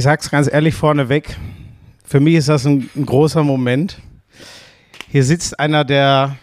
[0.00, 1.36] Ich sag's ganz ehrlich vorneweg.
[2.06, 3.98] Für mich ist das ein, ein großer Moment.
[5.10, 6.36] Hier sitzt einer der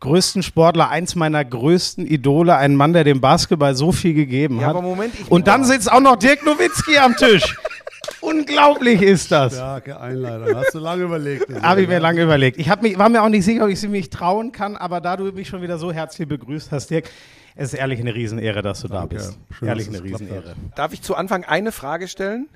[0.00, 4.62] größten Sportler, eins meiner größten Idole, ein Mann, der dem Basketball so viel gegeben Ja,
[4.66, 4.70] hat.
[4.70, 7.54] aber Moment, Und dann sitzt auch noch Dirk Nowitzki am Tisch.
[8.20, 9.52] Unglaublich ist das.
[9.54, 10.56] Starke Einleitung.
[10.56, 11.46] Hast du lange überlegt.
[11.62, 12.58] Habe ich mir lange überlegt.
[12.58, 15.16] Ich mich, war mir auch nicht sicher, ob ich sie mich trauen kann, aber da
[15.16, 17.08] du mich schon wieder so herzlich begrüßt hast, Dirk,
[17.56, 19.16] es ist ehrlich eine Riesenehre, dass du Danke.
[19.16, 19.38] da bist.
[19.50, 20.54] Schön, ehrlich dass eine Riesenehre.
[20.76, 22.48] Darf ich zu Anfang eine Frage stellen?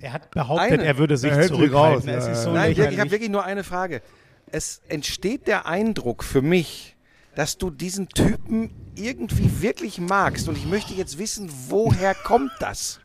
[0.00, 0.84] Er hat behauptet, Eine.
[0.84, 2.10] er würde sich Er zurückhalten.
[2.10, 3.00] raus, es ja, so Nein, Dirk, ich lächerlich.
[3.00, 4.02] habe wirklich nur eine Frage.
[4.52, 6.96] Es entsteht der Eindruck für mich,
[7.34, 10.48] dass du diesen Typen irgendwie wirklich magst.
[10.48, 13.00] Und ich möchte jetzt wissen, woher kommt das?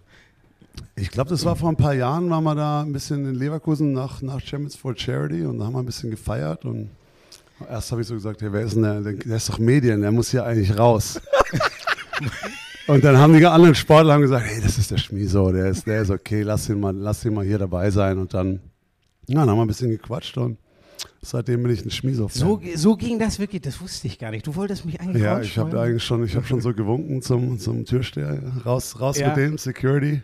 [0.95, 3.91] Ich glaube, das war vor ein paar Jahren, waren wir da ein bisschen in Leverkusen
[3.94, 6.89] nach, nach Champions for Charity und da haben wir ein bisschen gefeiert und
[7.69, 9.01] erst habe ich so gesagt, hey, wer ist denn der?
[9.01, 11.19] Der ist doch Medien, der muss hier eigentlich raus.
[12.87, 15.85] und dann haben die anderen Sportler haben gesagt, hey, das ist der Schmiso, der ist,
[15.87, 18.59] der ist okay, lass ihn mal, lass ihn mal hier dabei sein und dann,
[19.27, 20.57] ja, dann haben wir ein bisschen gequatscht und
[21.21, 22.27] seitdem bin ich ein Schmiso.
[22.31, 24.45] so, so ging das wirklich, das wusste ich gar nicht.
[24.47, 27.59] Du wolltest mich eigentlich Ja, ich habe eigentlich schon, ich habe schon so gewunken zum,
[27.59, 29.29] zum Türsteher, raus, raus Ja.
[29.29, 30.21] mit dem, Security.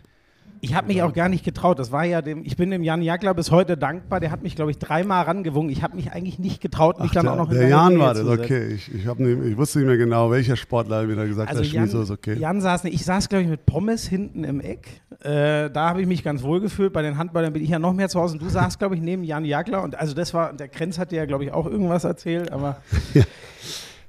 [0.60, 1.78] Ich habe mich auch gar nicht getraut.
[1.78, 4.20] Das war ja dem, ich bin dem Jan Jagler bis heute dankbar.
[4.20, 5.70] Der hat mich, glaube ich, dreimal rangewungen.
[5.70, 7.94] Ich habe mich eigentlich nicht getraut, mich Ach, dann der, auch noch in der Jan
[7.94, 8.68] Nähe war das, okay.
[8.68, 11.86] Ich, ich, nicht, ich wusste nicht mehr genau, welcher Sportler da gesagt hat, Also Jan,
[11.86, 12.34] Schmiso ist okay.
[12.34, 12.94] Jan saß nicht.
[12.94, 15.00] Ich saß, glaube ich, mit Pommes hinten im Eck.
[15.20, 16.92] Äh, da habe ich mich ganz wohl gefühlt.
[16.92, 18.34] Bei den Handballern bin ich ja noch mehr zu Hause.
[18.34, 19.82] Und du saßt, glaube ich, neben Jan Jagler.
[19.82, 22.52] Und also das war, der Krenz hat dir ja, glaube ich, auch irgendwas erzählt.
[22.52, 22.78] Aber
[23.14, 23.22] Ja.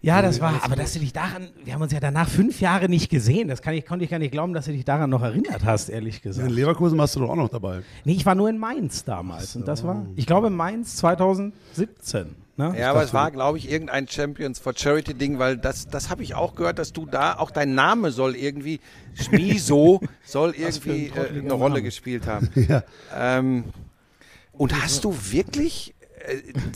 [0.02, 2.88] Ja, das war, aber dass du dich daran, wir haben uns ja danach fünf Jahre
[2.88, 3.48] nicht gesehen.
[3.48, 5.90] Das kann ich, konnte ich gar nicht glauben, dass du dich daran noch erinnert hast,
[5.90, 6.48] ehrlich gesagt.
[6.48, 7.82] In Leverkusen warst du doch auch noch dabei.
[8.06, 9.56] Nee, ich war nur in Mainz damals.
[9.56, 12.36] Und das war, ich glaube, Mainz 2017.
[12.60, 12.76] Ne?
[12.78, 16.24] Ja, aber es war, glaube ich, irgendein Champions for Charity Ding, weil das, das habe
[16.24, 18.82] ich auch gehört, dass du da, auch dein Name soll irgendwie,
[19.14, 21.84] Schmiso soll irgendwie ein äh, eine Rolle Name.
[21.84, 22.50] gespielt haben.
[22.68, 22.84] Ja.
[23.18, 23.64] Ähm,
[24.52, 25.99] und hast du wirklich äh,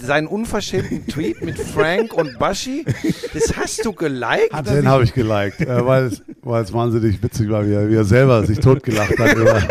[0.02, 2.86] seinen unverschämten Tweet mit Frank und Bashi,
[3.34, 4.52] das hast du geliked?
[4.68, 7.96] Den habe ich geliked, äh, weil, es, weil es wahnsinnig witzig war, wie er, wie
[7.96, 9.36] er selber sich totgelacht hat.
[9.36, 9.62] Über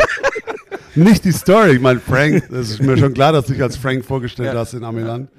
[0.95, 1.71] nicht die Story.
[1.75, 4.59] Ich meine, Frank, das ist mir schon klar, dass du dich als Frank vorgestellt Ja.
[4.59, 5.29] hast in Amiland.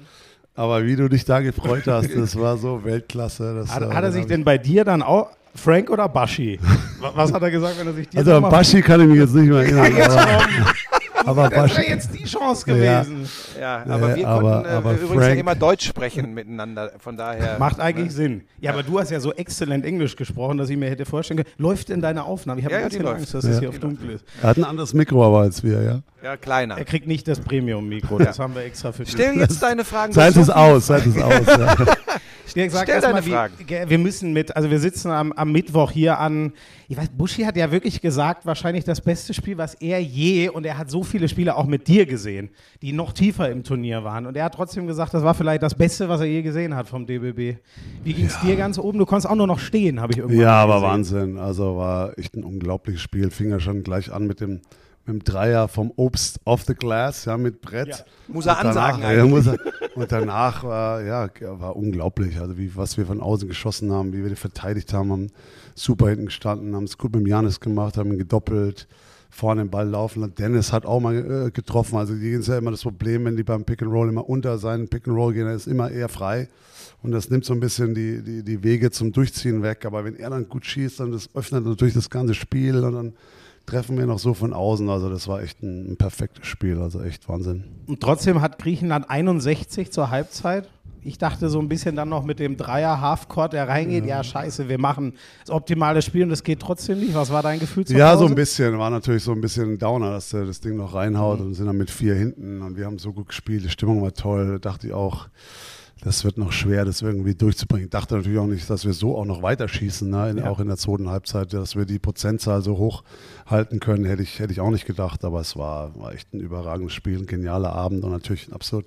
[0.57, 3.55] Aber wie du dich da gefreut hast, das war so Weltklasse.
[3.55, 6.59] Das, Hat, äh, hat er sich denn bei dir dann auch, Frank oder Bashi?
[6.99, 9.19] Wa- Was hat er gesagt, wenn er sich dir Also an Baschi kann ich mich
[9.19, 10.19] jetzt nicht mehr erinnern.
[11.25, 13.01] Aber, aber Das wäre jetzt die Chance Ja.
[13.01, 13.29] gewesen.
[13.59, 16.91] Ja, aber Nee, wir aber- konnten äh, aber übrigens ja Frank- immer Deutsch sprechen miteinander,
[16.99, 17.57] von daher.
[17.59, 18.43] Macht eigentlich Sinn.
[18.59, 21.49] Ja, aber du hast ja so exzellent Englisch gesprochen, dass ich mir hätte vorstellen können.
[21.57, 22.59] Läuft denn deine Aufnahme?
[22.59, 23.19] Ich habe Ja, ein ja, die bisschen läuft.
[23.19, 23.59] Angst, dass es Ja.
[23.61, 24.25] hier auf dunkel ist.
[24.41, 26.01] er hat ein anderes Mikro aber als wir, ja.
[26.23, 26.77] Ja, kleiner.
[26.77, 29.13] Er kriegt nicht das Premium-Mikro, das haben wir extra für dich.
[29.13, 30.11] Stell jetzt deine Fragen.
[30.13, 31.45] Seid es aus, seid es aus.
[31.45, 31.75] Ja.
[32.47, 33.53] Stell erst deine mal, Fragen.
[33.65, 36.53] ge- wir müssen mit, also wir sitzen am, am Mittwoch hier an,
[36.87, 40.65] ich weiß, Buschi hat ja wirklich gesagt, wahrscheinlich das beste Spiel, was er je, und
[40.65, 42.49] er hat so viele Spiele auch mit dir gesehen,
[42.81, 44.25] die noch tiefer im Turnier waren.
[44.25, 46.89] Und er hat trotzdem gesagt, das war vielleicht das Beste, was er je gesehen hat
[46.89, 47.57] vom DBB.
[48.03, 48.99] Wie ging es dir ganz oben?
[48.99, 50.81] Du konntest auch nur noch stehen, habe ich irgendwann Ja, aber.
[50.81, 51.37] Wahnsinn.
[51.37, 53.29] Also war echt ein unglaubliches Spiel.
[53.31, 54.59] Fing ja schon gleich an mit dem,
[55.05, 57.87] mit dem Dreier vom Obst off the glass, ja, mit Brett.
[57.87, 57.95] Ja.
[58.27, 59.29] Muss er danach- ansagen ja, eigentlich.
[59.29, 59.57] muss er,
[59.95, 62.39] und danach war, ja, war unglaublich.
[62.41, 65.27] Also wie, was wir von außen geschossen haben, wie wir die verteidigt haben, haben
[65.75, 68.87] super hinten gestanden, haben es gut mit dem Janis gemacht, haben ihn gedoppelt,
[69.35, 70.33] vorne den Ball laufen.
[70.35, 71.97] Dennis hat auch mal äh, getroffen.
[71.97, 74.57] Also die ist ja immer das Problem, wenn die beim Pick and Roll immer unter
[74.57, 76.47] seinen Pick and Roll gehen, er ist immer eher frei.
[77.03, 79.85] Und das nimmt so ein bisschen die, die, die Wege zum Durchziehen weg.
[79.85, 83.13] Aber wenn er dann gut schießt, dann das öffnet natürlich das ganze Spiel und dann
[83.65, 84.89] treffen wir noch so von außen.
[84.89, 86.79] Also das war echt ein, ein perfektes Spiel.
[86.79, 87.65] Also echt Wahnsinn.
[87.87, 90.69] Und trotzdem hat Griechenland 61 zur Halbzeit.
[91.05, 94.23] Ich dachte so ein bisschen dann noch mit dem Dreier Halfcourt, der reingeht, ja.
[94.23, 97.13] scheiße, wir machen das optimale Spiel und das geht trotzdem nicht.
[97.13, 98.79] Was war dein Gefühl zu Ja, so ein bisschen.
[98.79, 101.67] War natürlich so ein bisschen ein Downer, dass der das Ding noch reinhaut und sind
[101.67, 103.63] dann mit vier hinten und wir haben so gut gespielt.
[103.63, 104.53] Die Stimmung war toll.
[104.53, 105.27] Da dachte ich auch,
[106.01, 107.85] das wird noch schwer, das irgendwie durchzubringen.
[107.85, 110.31] Ich dachte natürlich auch nicht, dass wir so auch noch weiterschießen, ne?
[110.31, 110.49] in, Ja.
[110.49, 113.03] auch in der zweiten Halbzeit, dass wir die Prozentzahl so hoch
[113.45, 115.23] halten können, hätte ich, hätte ich auch nicht gedacht.
[115.23, 118.85] Aber es war, war echt ein überragendes Spiel, ein genialer Abend und natürlich ein absolut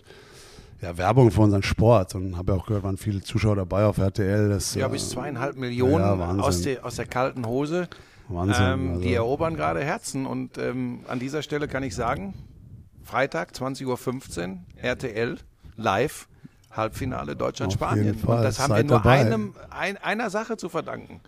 [0.81, 2.15] ja, Werbung für unseren Sport.
[2.15, 4.49] Und habe ja auch gehört, waren viele Zuschauer dabei auf RTL.
[4.49, 7.89] Das, Ja, äh, bis zweieinhalb Millionen Ja, aus, der, aus der kalten Hose.
[8.29, 8.65] Wahnsinn.
[8.65, 9.01] Ähm, also.
[9.03, 10.27] Die erobern gerade Herzen.
[10.27, 12.35] Und ähm, an dieser Stelle kann ich sagen,
[13.03, 15.39] Freitag, 20.15 Uhr, RTL,
[15.77, 16.29] live,
[16.71, 18.17] Halbfinale Deutschland-Spanien.
[18.23, 19.21] Und das haben wir Seid nur dabei.
[19.21, 21.21] einem, ein, einer Sache zu verdanken.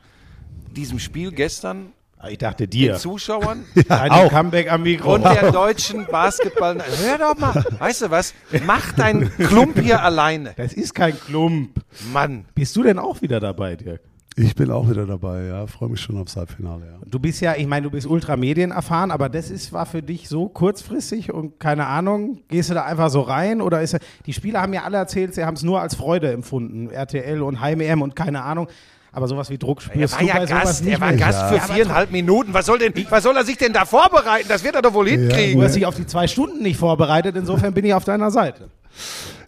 [0.76, 1.92] Diesem Spiel gestern,
[2.28, 2.96] Ich dachte den dir.
[2.96, 4.28] Zuschauern Ein auch.
[4.30, 5.14] Comeback am Mikro.
[5.14, 6.78] und der deutschen Basketball.
[7.02, 8.34] Hör doch mal, weißt du was?
[8.66, 10.52] Mach deinen Klump hier alleine.
[10.56, 11.80] Das ist kein Klump.
[12.12, 12.44] Mann.
[12.54, 14.02] Bist du denn auch wieder dabei, Dirk?
[14.36, 15.66] Ich bin auch wieder dabei, ja.
[15.66, 16.98] Freue mich schon aufs Halbfinale, ja.
[17.04, 20.28] Du bist ja, ich meine, du bist ultramedien erfahren, aber das ist, war für dich
[20.28, 24.62] so kurzfristig und keine Ahnung, gehst du da einfach so rein oder ist die Spieler
[24.62, 28.14] haben ja alle erzählt, sie haben es nur als Freude empfunden, RTL und Heim-EM und
[28.14, 28.68] keine Ahnung.
[29.12, 32.54] Aber sowas wie Druck spürst er war ja Gast, er war Gast für viereinhalb Minuten.
[32.54, 34.46] Was soll, denn, was soll er sich denn da vorbereiten?
[34.48, 35.58] Das wird er doch wohl hinkriegen.
[35.58, 38.68] Du hast dich auf die zwei Stunden nicht vorbereitet, insofern bin ich auf deiner Seite.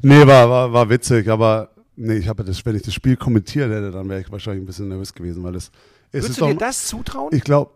[0.02, 3.70] Nee, war, war, war witzig, aber nee, ich habe das, wenn ich das Spiel kommentiert
[3.70, 5.70] hätte, dann wäre ich wahrscheinlich ein bisschen nervös gewesen, weil es.
[6.10, 7.30] Würdest du dir das zutrauen?
[7.32, 7.70] Ich glaube,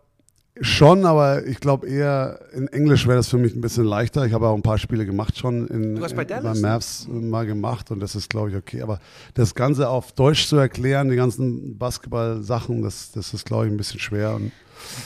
[0.61, 4.25] Schon, aber ich glaube eher in Englisch wäre das für mich ein bisschen leichter.
[4.25, 7.07] Ich habe auch ein paar Spiele gemacht schon in, du hast bei, Dallas, bei Mavs
[7.09, 8.81] mal gemacht und das ist, glaube ich, okay.
[8.81, 8.99] Aber
[9.33, 13.77] das Ganze auf Deutsch zu erklären, die ganzen Basketball-Sachen, das, das ist, glaube ich, ein
[13.77, 14.35] bisschen schwer.
[14.35, 14.51] Und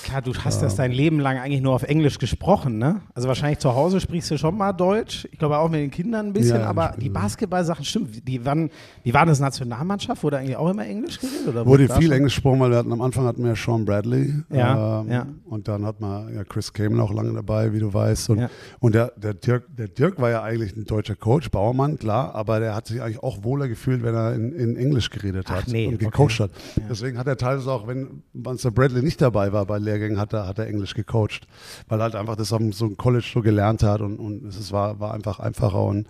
[0.03, 3.01] Klar, du hast das dein Leben lang eigentlich nur auf Englisch gesprochen, ne?
[3.13, 5.27] Also wahrscheinlich zu Hause sprichst du schon mal Deutsch.
[5.31, 8.27] Ich glaube auch mit den Kindern ein bisschen, ja, aber die Basketball-Sachen stimmt.
[8.27, 8.69] Die waren,
[9.05, 11.47] die waren das Nationalmannschaft, wurde eigentlich auch immer Englisch geredet?
[11.47, 12.11] Oder wurde viel schon?
[12.11, 14.33] Englisch gesprochen, weil wir hatten am Anfang hatten wir Sean Bradley.
[14.49, 15.27] Ja, ähm, ja.
[15.45, 18.29] Und dann hat man ja Chris Kamen auch lange dabei, wie du weißt.
[18.31, 18.49] Und, ja.
[18.79, 22.59] und der, der, Dirk, der Dirk war ja eigentlich ein deutscher Coach, Bauermann, klar, aber
[22.59, 25.87] der hat sich eigentlich auch wohler gefühlt, wenn er in, in Englisch geredet hat nee,
[25.87, 26.43] und gecoacht okay.
[26.43, 26.51] hat.
[26.89, 30.47] Deswegen hat er teilweise auch, wenn Monster Bradley nicht dabei war bei Lehrgängen, hat er,
[30.47, 31.47] hat er Englisch gecoacht,
[31.87, 34.71] weil er halt einfach das auf so einem College so gelernt hat und, und es
[34.71, 36.07] war, war einfach einfacher und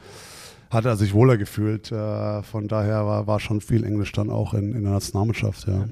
[0.72, 1.92] hat er sich wohler gefühlt.
[1.92, 5.68] Äh, von daher war, war schon viel Englisch dann auch in, in der Nationalmannschaft.
[5.68, 5.86] Ja.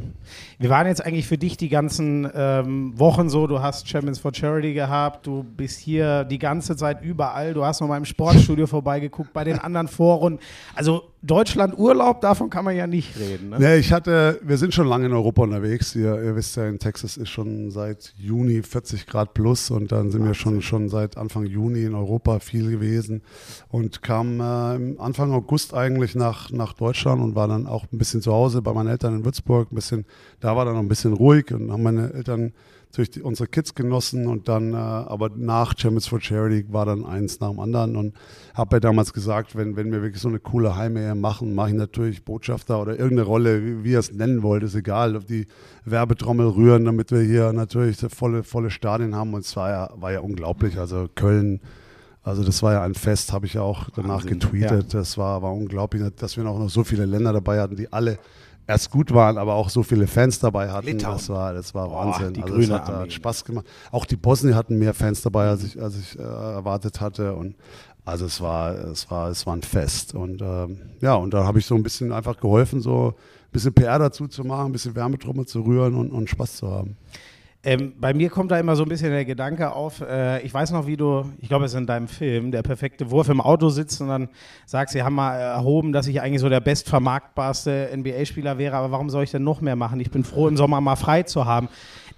[0.57, 4.33] Wir waren jetzt eigentlich für dich die ganzen ähm, Wochen so, du hast Champions for
[4.33, 8.67] Charity gehabt, du bist hier die ganze Zeit überall, du hast noch mal im Sportstudio
[8.67, 10.39] vorbeigeguckt, bei den anderen Foren.
[10.75, 13.49] Also Deutschland Urlaub, davon kann man ja nicht reden.
[13.49, 13.57] Ne?
[13.59, 15.93] Nee, ich hatte, wir sind schon lange in Europa unterwegs.
[15.93, 20.11] Ihr, ihr, wisst ja, in Texas ist schon seit Juni 40 Grad plus und dann
[20.11, 23.21] sind wir schon, schon seit Anfang Juni in Europa viel gewesen
[23.67, 28.21] und kam äh, Anfang August eigentlich nach, nach Deutschland und war dann auch ein bisschen
[28.21, 29.71] zu Hause bei meinen Eltern in Würzburg.
[29.71, 30.05] Ein bisschen,
[30.39, 32.53] da war dann noch ein bisschen ruhig und haben meine Eltern
[32.93, 37.05] durch die, unsere Kids genossen und dann, äh, aber nach Champions for Charity war dann
[37.05, 38.15] eins nach dem anderen und
[38.55, 41.75] habe ja damals gesagt, wenn, wenn wir wirklich so eine coole Heimehe machen, mache ich
[41.75, 45.45] natürlich Botschafter oder irgendeine Rolle, wie, wie ihr es nennen wollt, ist egal, ob die
[45.85, 50.11] Werbetrommel rühren, damit wir hier natürlich volle, volle Stadien haben und es war ja, war
[50.11, 51.61] ja unglaublich, also Köln,
[52.23, 54.99] also das war ja ein Fest, habe ich ja auch danach Wahnsinn, getweetet, ja.
[54.99, 58.17] das war, war unglaublich, dass wir auch noch so viele Länder dabei hatten, die alle
[58.69, 60.85] erst gut waren, aber auch so viele Fans dabei hatten.
[60.85, 61.15] Litauen.
[61.15, 62.33] Das war, das war Wahnsinn.
[62.33, 63.65] Die also grüne hat, hat, Spaß gemacht.
[63.91, 67.33] Auch die Bosnien hatten mehr Fans dabei, als ich, als ich äh, erwartet hatte.
[67.33, 67.55] Und
[68.05, 70.13] also es war, es war, es war ein Fest.
[70.13, 73.73] Und ähm, ja, und da habe ich so ein bisschen einfach geholfen, so ein bisschen
[73.73, 76.95] PR dazu zu machen, ein bisschen Wärmetrommel zu rühren und, und Spaß zu haben.
[77.61, 80.71] Ähm, bei mir kommt da immer so ein bisschen der Gedanke auf, äh, ich weiß
[80.71, 83.67] noch, wie du, ich glaube, es ist in deinem Film, der perfekte Wurf im Auto
[83.67, 84.29] sitzt und dann
[84.65, 89.09] sagst, sie haben mal erhoben, dass ich eigentlich so der bestvermarktbarste NBA-Spieler wäre, aber warum
[89.09, 89.99] soll ich denn noch mehr machen?
[89.99, 91.67] Ich bin froh, im Sommer mal frei zu haben.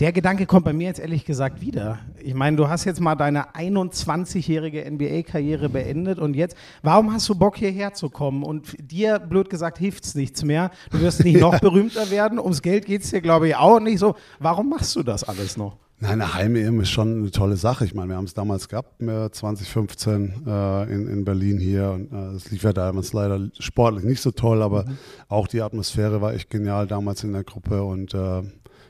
[0.02, 2.00] Der Gedanke kommt bei mir jetzt ehrlich gesagt wieder.
[2.24, 7.36] Ich meine, du hast jetzt mal deine 21-jährige NBA-Karriere beendet und jetzt, warum hast du
[7.36, 8.42] Bock hierher zu kommen?
[8.42, 10.72] Und dir, blöd gesagt, hilft es nichts mehr.
[10.90, 12.40] Du wirst nicht noch berühmter werden.
[12.40, 14.16] Ums Geld geht es dir, glaube ich, auch nicht so.
[14.40, 15.78] Warum machst du das alles noch?
[16.00, 17.86] Nein, eine Heim-EM ist schon eine tolle Sache.
[17.86, 21.92] Ich meine, wir haben es damals gehabt, 2015 äh, in, in Berlin hier.
[21.92, 24.98] Und äh, es lief ja damals leider sportlich nicht so toll, aber mhm.
[25.28, 27.84] auch die Atmosphäre war echt genial damals in der Gruppe.
[27.84, 28.42] Und äh,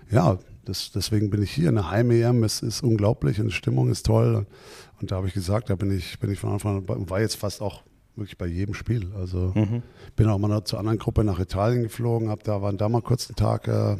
[0.09, 1.69] ja, das, deswegen bin ich hier.
[1.69, 4.45] Eine Heim-EM ist, ist unglaublich und die Stimmung ist toll.
[4.99, 7.35] Und, da habe ich gesagt, da bin ich, bin ich von Anfang an, war jetzt
[7.35, 7.81] fast auch
[8.15, 9.11] wirklich bei jedem Spiel.
[9.15, 9.81] Also mhm.
[10.15, 13.27] bin auch mal zur anderen Gruppe nach Italien geflogen, hab da waren da mal kurz
[13.29, 13.97] einen Tag äh,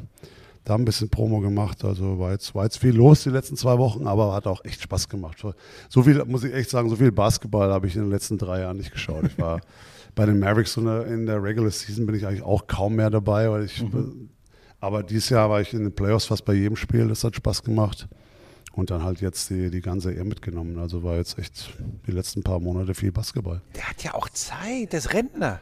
[0.63, 1.83] da ein bisschen Promo gemacht.
[1.83, 4.81] Also war jetzt, war jetzt viel los die letzten zwei Wochen, aber hat auch echt
[4.81, 5.43] Spaß gemacht.
[5.89, 8.61] So viel, muss ich echt sagen, so viel Basketball habe ich in den letzten drei
[8.61, 9.23] Jahren nicht geschaut.
[9.25, 9.61] Ich war
[10.15, 13.63] bei den Mavericks in der Regular Season bin ich eigentlich auch kaum mehr dabei, weil
[13.63, 14.29] ich mhm.
[14.81, 17.63] Aber dieses Jahr war ich in den Playoffs fast bei jedem Spiel, das hat Spaß
[17.63, 18.07] gemacht.
[18.73, 20.79] Und dann halt jetzt die, die ganze EM mitgenommen.
[20.79, 21.73] Also war jetzt echt
[22.07, 23.61] die letzten paar Monate viel Basketball.
[23.75, 25.61] Der hat ja auch Zeit, der ist Rentner.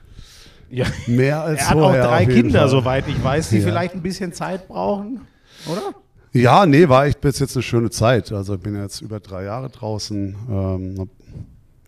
[0.69, 0.85] Ja.
[1.07, 2.69] Mehr als Er hat auch drei Kinder, Fall.
[2.69, 3.63] soweit ich weiß, die ja.
[3.63, 5.21] vielleicht ein bisschen Zeit brauchen,
[5.67, 5.93] oder?
[6.31, 8.31] Ja, nee, war echt bis jetzt eine schöne Zeit.
[8.31, 11.07] Also ich bin jetzt über drei Jahre draußen, ähm, hab,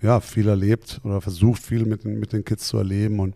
[0.01, 3.35] ja, viel erlebt oder versucht, viel mit, mit den Kids zu erleben und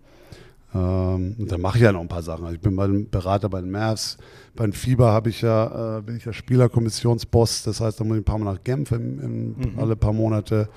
[0.75, 2.43] ähm, und dann mache ich ja noch ein paar Sachen.
[2.43, 4.17] Also ich bin bei dem Berater bei den Mavs.
[4.55, 7.63] Bei den Fieber habe ich ja, äh, bin ich ja Spielerkommissionsboss.
[7.63, 9.79] Das heißt, da muss ich ein paar Mal nach Genf in, in mhm.
[9.79, 10.67] alle paar Monate.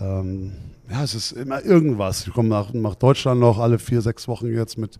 [0.00, 0.52] Ähm,
[0.90, 2.26] ja, es ist immer irgendwas.
[2.26, 4.98] Ich komme nach, nach Deutschland noch alle vier, sechs Wochen jetzt mit,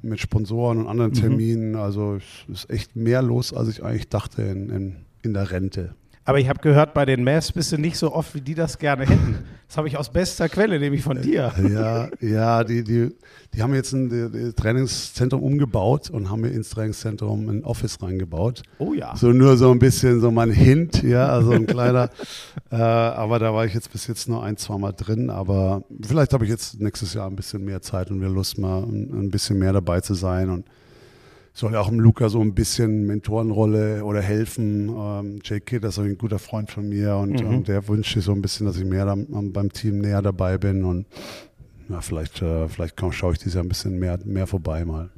[0.00, 1.16] mit Sponsoren und anderen mhm.
[1.16, 1.70] Terminen.
[1.70, 1.78] Mhm.
[1.80, 5.96] Also es ist echt mehr los, als ich eigentlich dachte in, in, in der Rente.
[6.24, 8.78] Aber ich habe gehört, bei den Mavs bist du nicht so oft, wie die das
[8.78, 9.44] gerne hätten.
[9.66, 11.50] Das habe ich aus bester Quelle, nämlich von dir.
[11.72, 13.08] Ja, ja, die, die,
[13.54, 18.62] die haben jetzt ein die, Trainingszentrum umgebaut und haben mir ins Trainingszentrum ein Office reingebaut.
[18.78, 19.16] Oh ja.
[19.16, 22.10] So nur so ein bisschen so mein Hint, ja, also ein kleiner.
[22.70, 25.30] äh, aber da war ich jetzt bis jetzt nur ein, zwei Mal drin.
[25.30, 28.82] Aber vielleicht habe ich jetzt nächstes Jahr ein bisschen mehr Zeit und wieder Lust, mal
[28.82, 30.66] ein, ein bisschen mehr dabei zu sein und
[31.54, 34.88] soll ja auch dem Luca so ein bisschen Mentorenrolle oder helfen.
[34.88, 37.46] Ähm, Jake Kidd ist ein guter Freund von mir und, Mhm.
[37.48, 40.22] und der wünscht sich so ein bisschen, dass ich mehr da, am- beim Team näher
[40.22, 41.06] dabei bin und
[41.88, 45.10] ja, vielleicht, äh, vielleicht komm, schaue ich dieses Jahr ein bisschen mehr, mehr vorbei mal.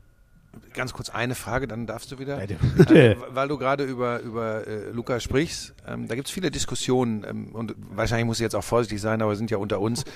[0.75, 2.37] Ganz kurz eine Frage, dann darfst du wieder.
[2.77, 3.13] Bitte.
[3.13, 7.25] Äh, weil du gerade über, über äh, Luca sprichst, ähm, da gibt es viele Diskussionen
[7.29, 10.05] ähm, und wahrscheinlich muss ich jetzt auch vorsichtig sein, aber wir sind ja unter uns.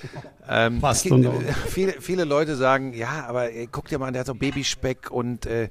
[0.51, 4.21] Ähm, Fast äh, viele, viele Leute sagen, ja, aber äh, guck dir mal an, der
[4.21, 5.69] hat so Babyspeck und äh,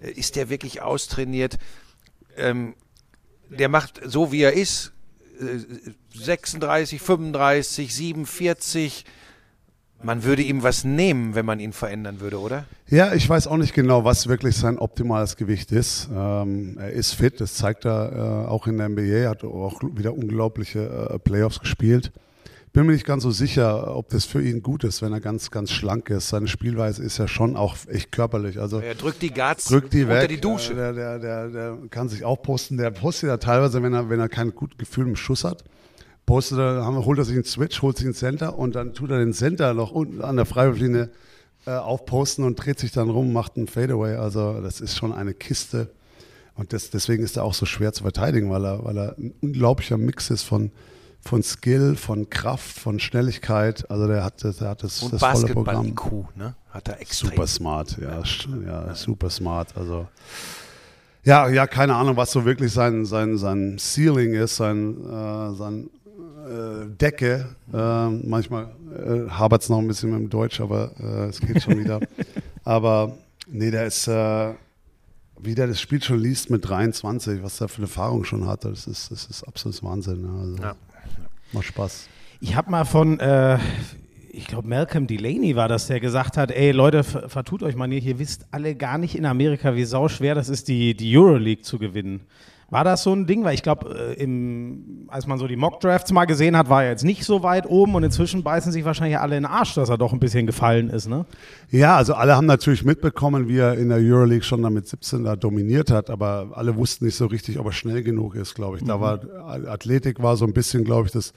[0.00, 1.58] ist der wirklich austrainiert?
[2.36, 2.74] Ähm,
[3.48, 4.92] der macht so, wie er ist,
[5.40, 5.58] äh,
[6.14, 9.04] 36, 35, 47.
[10.02, 12.64] Man würde ihm was nehmen, wenn man ihn verändern würde, oder?
[12.88, 16.08] Ja, ich weiß auch nicht genau, was wirklich sein optimales Gewicht ist.
[16.14, 20.14] Ähm, er ist fit, das zeigt er äh, auch in der NBA, hat auch wieder
[20.14, 22.12] unglaubliche äh, Playoffs gespielt.
[22.72, 25.50] Bin mir nicht ganz so sicher, ob das für ihn gut ist, wenn er ganz,
[25.50, 26.28] ganz schlank ist.
[26.28, 28.60] Seine Spielweise ist ja schon auch echt körperlich.
[28.60, 30.28] Also Er drückt die Guards drückt die unter weg.
[30.28, 30.72] die Dusche.
[30.74, 32.76] Äh, Der, der, der, der kann sich auch posten.
[32.76, 35.64] Der postet ja teilweise, wenn er, wenn er kein gutes Gefühl im Schuss hat,
[36.30, 39.18] postet er, holt er sich einen Switch, holt sich einen Center und dann tut er
[39.18, 41.10] den Center noch unten an der Freiwurflinie
[41.66, 44.14] äh, aufposten und dreht sich dann rum, macht einen Fadeaway.
[44.16, 45.90] Also das ist schon eine Kiste.
[46.54, 49.32] Und das, deswegen ist er auch so schwer zu verteidigen, weil er, weil er ein
[49.40, 50.70] unglaublicher Mix ist von,
[51.20, 53.90] von Skill, von Kraft, von Schnelligkeit.
[53.90, 55.94] Also der hat, der hat das, Und das volle Programm.
[55.94, 56.54] Basketball-IQ, ne?
[56.70, 57.30] Hat er extrem.
[57.30, 59.76] Super smart, ja, st- ja, super smart.
[59.76, 60.06] Also
[61.24, 65.90] ja, ja, keine Ahnung, was so wirklich sein, sein, sein Ceiling ist, sein, äh, sein
[66.88, 67.46] Decke.
[67.72, 71.62] Äh, manchmal äh, hapert es noch ein bisschen mit dem Deutsch, aber äh, es geht
[71.62, 72.00] schon wieder.
[72.64, 73.16] aber
[73.46, 74.54] nee, der ist, äh,
[75.42, 78.64] wie der das Spiel schon liest mit 23, was der für eine Erfahrung schon hat,
[78.64, 80.24] das ist, das ist absolutes Wahnsinn.
[80.24, 80.74] Ja, also, Ja.
[81.52, 82.08] Macht Spaß.
[82.40, 83.58] Ich habe mal von, äh,
[84.32, 87.88] ich glaube, Malcolm Delaney war das, der gesagt hat, ey Leute, ver- vertut euch mal
[87.88, 91.16] nicht, ihr wisst alle gar nicht in Amerika, wie sau schwer das ist, die, die
[91.18, 92.20] Euroleague zu gewinnen.
[92.70, 93.44] War das so ein Ding?
[93.44, 94.26] Weil ich glaube, äh,
[95.08, 97.94] als man so die Mock-Drafts mal gesehen hat, war er jetzt nicht so weit oben
[97.96, 100.88] und inzwischen beißen sich wahrscheinlich alle in den Arsch, dass er doch ein bisschen gefallen
[100.88, 101.26] ist, ne?
[101.70, 105.36] Ja, also alle haben natürlich mitbekommen, wie er in der Euroleague schon damit 17 da
[105.36, 108.84] dominiert hat, aber alle wussten nicht so richtig, ob er schnell genug ist, glaube ich.
[108.84, 109.20] Da war
[109.66, 111.32] Athletik war so ein bisschen, glaube ich, das,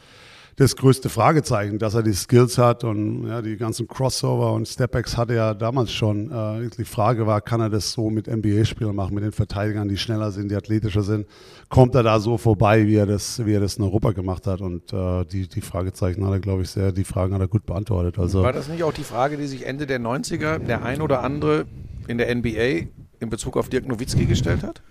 [0.55, 5.17] das größte Fragezeichen, dass er die Skills hat und ja, die ganzen Crossover und Stepbacks
[5.17, 6.31] hatte er damals schon.
[6.31, 9.97] Äh, die Frage war, kann er das so mit NBA-Spielern machen, mit den Verteidigern, die
[9.97, 11.27] schneller sind, die athletischer sind?
[11.69, 14.61] Kommt er da so vorbei, wie er das, wie er das in Europa gemacht hat?
[14.61, 17.65] Und äh, die, die Fragezeichen hat er, glaube ich, sehr, die Fragen hat er gut
[17.65, 18.19] beantwortet.
[18.19, 21.23] Also War das nicht auch die Frage, die sich Ende der 90er der ein oder
[21.23, 21.65] andere
[22.07, 22.87] in der NBA
[23.19, 24.83] in Bezug auf Dirk Nowitzki gestellt hat?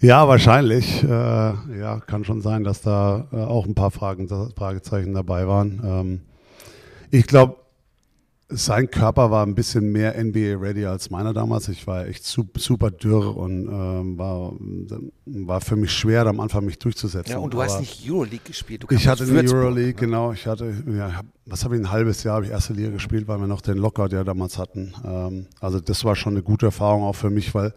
[0.00, 1.02] Ja, wahrscheinlich.
[1.02, 5.80] Äh, ja, kann schon sein, dass da äh, auch ein paar Fragen, Fragezeichen dabei waren.
[5.84, 6.20] Ähm,
[7.10, 7.56] ich glaube,
[8.48, 11.68] sein Körper war ein bisschen mehr NBA-ready als meiner damals.
[11.68, 14.52] Ich war echt super, super dürr und ähm, war,
[15.24, 17.32] war für mich schwer, am Anfang mich durchzusetzen.
[17.32, 18.84] Ja, und du hast Aber nicht Euroleague gespielt.
[18.84, 19.94] Du ich hatte Würzburg, Euroleague, ne?
[19.94, 20.32] genau.
[20.32, 23.38] Ich hatte, ja, was habe ich, ein halbes Jahr habe ich erste Liga gespielt, weil
[23.40, 24.94] wir noch den Lockout ja damals hatten.
[25.04, 27.74] Ähm, also das war schon eine gute Erfahrung auch für mich, weil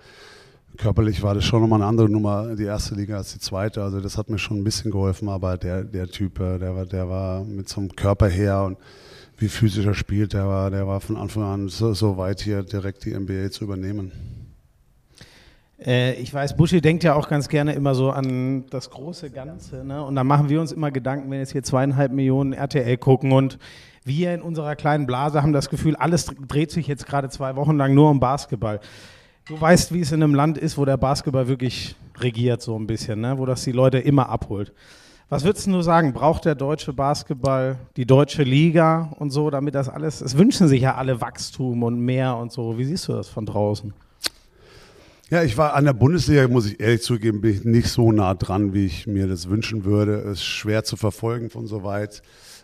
[0.77, 3.83] körperlich war das schon nochmal eine andere Nummer, die erste Liga als die zweite.
[3.83, 6.85] Also das hat mir schon ein bisschen geholfen, aber der, der Typ, äh, der war,
[6.85, 8.77] der war mit so einem Körper her und
[9.37, 12.63] wie physisch er spielt, der war, der war von Anfang an so, so weit hier
[12.63, 14.11] direkt die NBA zu übernehmen.
[15.85, 19.83] Äh, ich weiß, Buschi denkt ja auch ganz gerne immer so an das große Ganze.
[19.85, 20.03] Ne?
[20.03, 23.57] Und da machen wir uns immer Gedanken, wenn jetzt hier zweieinhalb Millionen RTL gucken und
[24.03, 27.77] wir in unserer kleinen Blase haben das Gefühl, alles dreht sich jetzt gerade zwei Wochen
[27.77, 28.79] lang nur um Basketball.
[29.49, 32.85] Du weißt, wie es in einem Land ist, wo der Basketball wirklich regiert, so ein
[32.85, 33.35] bisschen, ne?
[33.35, 34.71] wo das die Leute immer abholt.
[35.27, 36.13] Was würdest du sagen?
[36.13, 40.83] Braucht der deutsche Basketball die deutsche Liga und so, damit das alles, es wünschen sich
[40.83, 42.77] ja alle Wachstum und mehr und so.
[42.77, 43.91] Wie siehst du das von draußen?
[45.31, 48.33] Ja, ich war an der Bundesliga, muss ich ehrlich zugeben, bin ich nicht so nah
[48.33, 50.15] dran, wie ich mir das wünschen würde.
[50.21, 52.23] Es ist schwer zu verfolgen von so weit.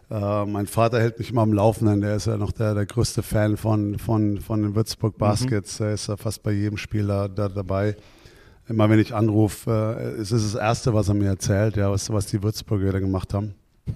[0.10, 3.22] Äh, mein Vater hält mich immer am Laufenden, der ist ja noch der, der größte
[3.22, 5.78] Fan von, von, von den Würzburg Baskets.
[5.78, 7.98] Der ist ja fast bei jedem Spiel da, da dabei.
[8.68, 12.12] Immer wenn ich anrufe, äh, es ist das Erste, was er mir erzählt, ja, was,
[12.12, 13.54] was die Würzburger da gemacht haben.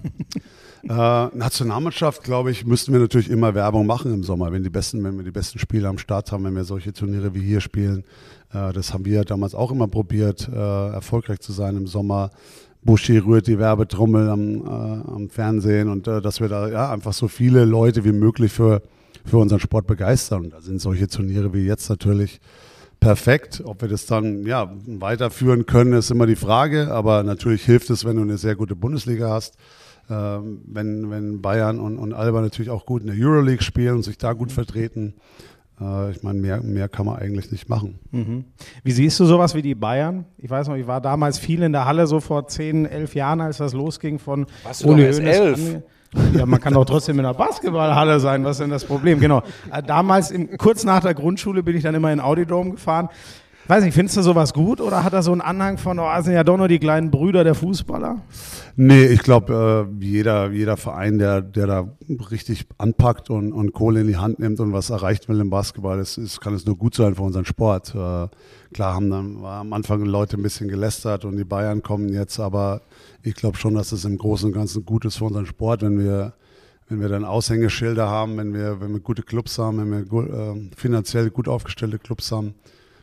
[0.82, 0.88] Äh,
[1.36, 5.16] Nationalmannschaft, glaube ich, müssten wir natürlich immer Werbung machen im Sommer, wenn die besten, wenn
[5.18, 8.02] wir die besten Spieler am Start haben, wenn wir solche Turniere wie hier spielen.
[8.52, 12.30] Äh, das haben wir damals auch immer probiert, äh, erfolgreich zu sein im Sommer.
[12.82, 17.28] Buschi rührt die Werbetrommel am, äh, am Fernsehen und dass wir da ja einfach so
[17.28, 18.82] viele Leute wie möglich für,
[19.24, 20.44] für unseren Sport begeistern.
[20.44, 22.40] Und da sind solche Turniere wie jetzt natürlich
[23.00, 23.62] perfekt.
[23.64, 26.90] Ob wir das dann ja, weiterführen können, ist immer die Frage.
[26.90, 29.56] Aber natürlich hilft es, wenn du eine sehr gute Bundesliga hast.
[30.08, 34.02] Ähm, wenn, wenn Bayern und, und Alba natürlich auch gut in der Euroleague spielen und
[34.02, 35.14] sich da gut vertreten.
[35.80, 37.98] Äh, ich meine, mehr, mehr kann man eigentlich nicht machen.
[38.10, 38.44] Mhm.
[38.84, 40.26] Wie siehst du sowas wie die Bayern?
[40.38, 43.40] Ich weiß noch, ich war damals viel in der Halle, so vor 10, 11 Jahren,
[43.40, 45.82] als das losging von Warst du doch erst elf?
[46.34, 48.44] Ja, man kann doch trotzdem in einer Basketballhalle sein.
[48.44, 49.20] Was ist denn das Problem?
[49.20, 49.42] Genau.
[49.72, 53.08] Äh, damals, im, kurz nach der Grundschule, bin ich dann immer in Audidome gefahren.
[53.68, 56.34] Weiß nicht, findest du sowas gut oder hat er so einen Anhang von, oh, sind
[56.34, 58.20] ja doch nur die kleinen Brüder der Fußballer?
[58.74, 61.88] Nee, ich glaube, äh, jeder, jeder Verein, der, der da
[62.30, 66.00] richtig anpackt und, und Kohle in die Hand nimmt und was erreicht will im Basketball,
[66.00, 67.94] ist, ist, kann es nur gut sein für unseren Sport.
[67.94, 68.28] Äh,
[68.72, 72.40] klar haben dann war am Anfang Leute ein bisschen gelästert und die Bayern kommen jetzt,
[72.40, 72.82] aber
[73.22, 75.98] ich glaube schon, dass es im Großen und Ganzen gut ist für unseren Sport, wenn
[75.98, 76.32] wir
[76.90, 80.70] wenn wir dann Aushängeschilder haben, wenn wir, wenn wir gute Clubs haben, wenn wir äh,
[80.76, 82.54] finanziell gut aufgestellte Clubs haben,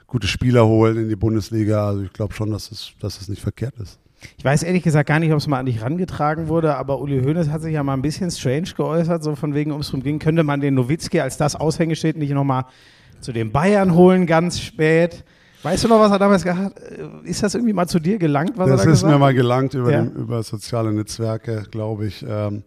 [0.08, 1.88] gute Spieler holen in die Bundesliga.
[1.88, 4.00] Also ich glaube schon, dass es, dass es nicht verkehrt ist.
[4.38, 7.22] Ich weiß ehrlich gesagt gar nicht, ob es mal an dich rangetragen wurde, aber Uli
[7.22, 10.02] Hoeneß hat sich ja mal ein bisschen strange geäußert, so von wegen, um es drum
[10.02, 12.66] ging, könnte man den Nowitzki als das Aushängeschild nicht nochmal
[13.22, 15.24] zu den Bayern holen, ganz spät.
[15.62, 17.26] Weißt du noch, was er damals gehabt hat?
[17.26, 19.34] Ist das irgendwie mal zu dir gelangt, was das er da ist gesagt mir mal
[19.34, 20.02] gelangt über, Ja.
[20.04, 22.26] den, über soziale Netzwerke, glaube ich.
[22.28, 22.64] Ähm,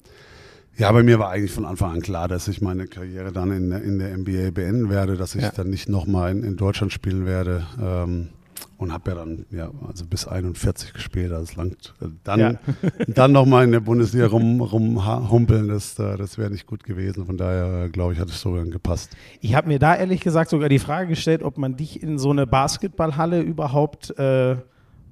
[0.80, 3.70] ja, bei mir war eigentlich von Anfang an klar, dass ich meine Karriere dann in,
[3.70, 5.50] der- in der NBA beenden werde, dass ich Ja.
[5.54, 7.66] dann nicht nochmal in, in Deutschland spielen werde.
[7.80, 8.30] Ähm,
[8.76, 11.32] und habe ja dann ja, also bis 41 gespielt.
[11.32, 11.94] Also es langt.
[12.24, 12.52] Dann, Ja.
[13.08, 17.26] dann nochmal in der Bundesliga rum, rumhumpeln, das, äh, das wäre nicht gut gewesen.
[17.26, 19.10] Von daher, äh, glaube ich, hat es sogar gepasst.
[19.42, 22.30] Ich habe mir da ehrlich gesagt sogar die Frage gestellt, ob man dich in so
[22.30, 24.56] eine Basketballhalle überhaupt äh,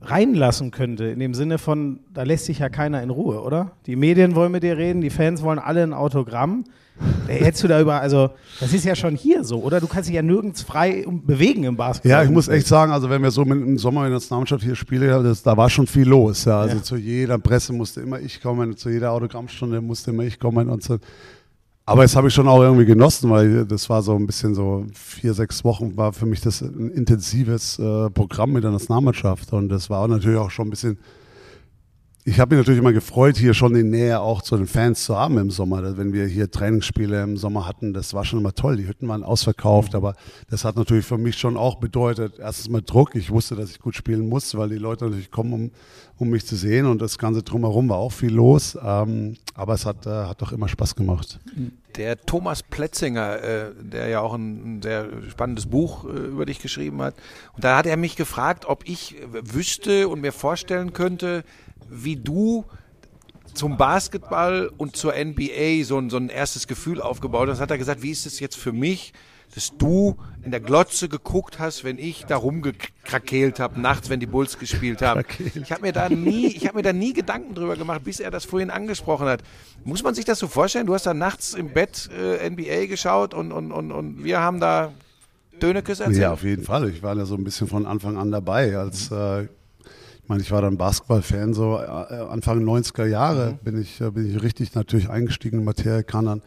[0.02, 1.04] reinlassen könnte.
[1.06, 3.72] In dem Sinne von, da lässt sich ja keiner in Ruhe, oder?
[3.87, 6.64] Die Medien wollen mit dir reden, die Fans wollen alle ein Autogramm.
[7.28, 9.78] Hättest du da über, also das ist ja schon hier so, oder?
[9.80, 12.11] Du kannst dich ja nirgends frei bewegen im Basketball.
[12.11, 14.64] Ja, ich muss echt sagen, also wenn wir so mit, im Sommer in der Nationalmannschaft
[14.64, 16.44] hier spielen, das, da war schon viel los.
[16.44, 16.61] Ja.
[16.61, 16.82] Also Ja.
[16.82, 20.82] zu jeder Presse musste immer ich kommen, zu jeder Autogrammstunde musste immer ich kommen und
[20.82, 20.98] so.
[21.88, 24.85] Aber das habe ich schon auch irgendwie genossen, weil das war so ein bisschen so
[24.92, 29.55] vier, sechs Wochen war für mich das ein intensives äh, Programm mit der Nationalmannschaft.
[29.55, 30.98] Und das war natürlich auch schon ein bisschen
[32.24, 35.16] ich habe mich natürlich immer gefreut, hier schon die Nähe auch zu den Fans zu
[35.16, 35.96] haben im Sommer.
[35.96, 38.76] Wenn wir hier Trainingsspiele im Sommer hatten, das war schon immer toll.
[38.76, 40.14] Die Hütten waren ausverkauft, aber
[40.50, 43.14] das hat natürlich für mich schon auch bedeutet, erstens mal Druck.
[43.14, 45.70] Ich wusste, dass ich gut spielen muss, weil die Leute natürlich kommen, um,
[46.18, 48.76] um mich zu sehen und das Ganze drumherum war auch viel los.
[48.83, 51.40] Ähm, aber es hat, äh, hat doch immer Spaß gemacht.
[51.96, 57.00] Der Thomas Pletzinger, äh, der ja auch ein, sehr spannendes Buch äh, über dich geschrieben
[57.00, 57.14] hat,
[57.54, 61.42] und da hat er mich gefragt, ob ich wüsste und mir vorstellen könnte,
[61.90, 62.64] wie du
[63.55, 67.61] zum Basketball und zur NBA so ein, so ein erstes Gefühl aufgebaut hast.
[67.61, 69.12] Hat er gesagt, wie ist es jetzt für mich,
[69.55, 74.27] dass du in der Glotze geguckt hast, wenn ich da rumgekrakeelt habe, nachts, wenn die
[74.27, 75.24] Bulls gespielt haben.
[75.55, 78.31] Ich habe mir da nie, ich habe mir da nie Gedanken drüber gemacht, bis er
[78.31, 79.42] das vorhin angesprochen hat.
[79.85, 80.87] Muss man sich das so vorstellen?
[80.87, 84.61] Du hast da nachts im Bett äh, NBA geschaut und, und, und, und wir haben
[84.61, 84.92] da
[85.61, 86.18] Dönekes erzählt.
[86.18, 86.88] Ja, auf jeden Fall.
[86.90, 88.77] Ich war da so ein bisschen von Anfang an dabei.
[88.77, 89.48] Als, äh,
[90.29, 94.29] ich meine, ich war dann Basketballfan, so äh, Anfang 90er Jahre bin, ich, äh, bin
[94.29, 96.43] ich richtig natürlich eingestiegen in Materie, kann dann,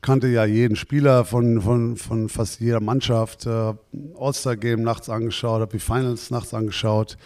[0.00, 3.74] kannte ja jeden Spieler von, von, von fast jeder Mannschaft, äh,
[4.18, 7.18] All-Star-Game nachts angeschaut, habe die Finals nachts angeschaut.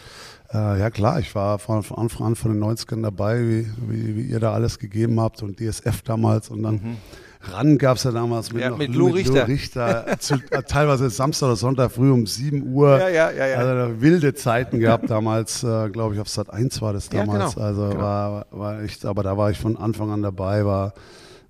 [0.52, 4.16] Äh, ja klar, ich war von, von Anfang an von den 90ern dabei, wie, wie,
[4.16, 6.96] wie ihr da alles gegeben habt und DSF damals und dann
[7.42, 9.48] RAN gab es ja damals mit, Ja, noch, mit Lou Richter.
[9.48, 12.98] Richter zu, äh, teilweise Samstag oder Sonntag früh um 7 Uhr.
[12.98, 13.56] Ja, ja, ja, ja.
[13.58, 17.54] Also wilde Zeiten gehabt damals, äh, glaube ich, auf Sat 1 war das Ja, damals.
[17.54, 18.00] genau, Also genau.
[18.00, 20.94] war, war echt, aber da war ich von Anfang an dabei, war,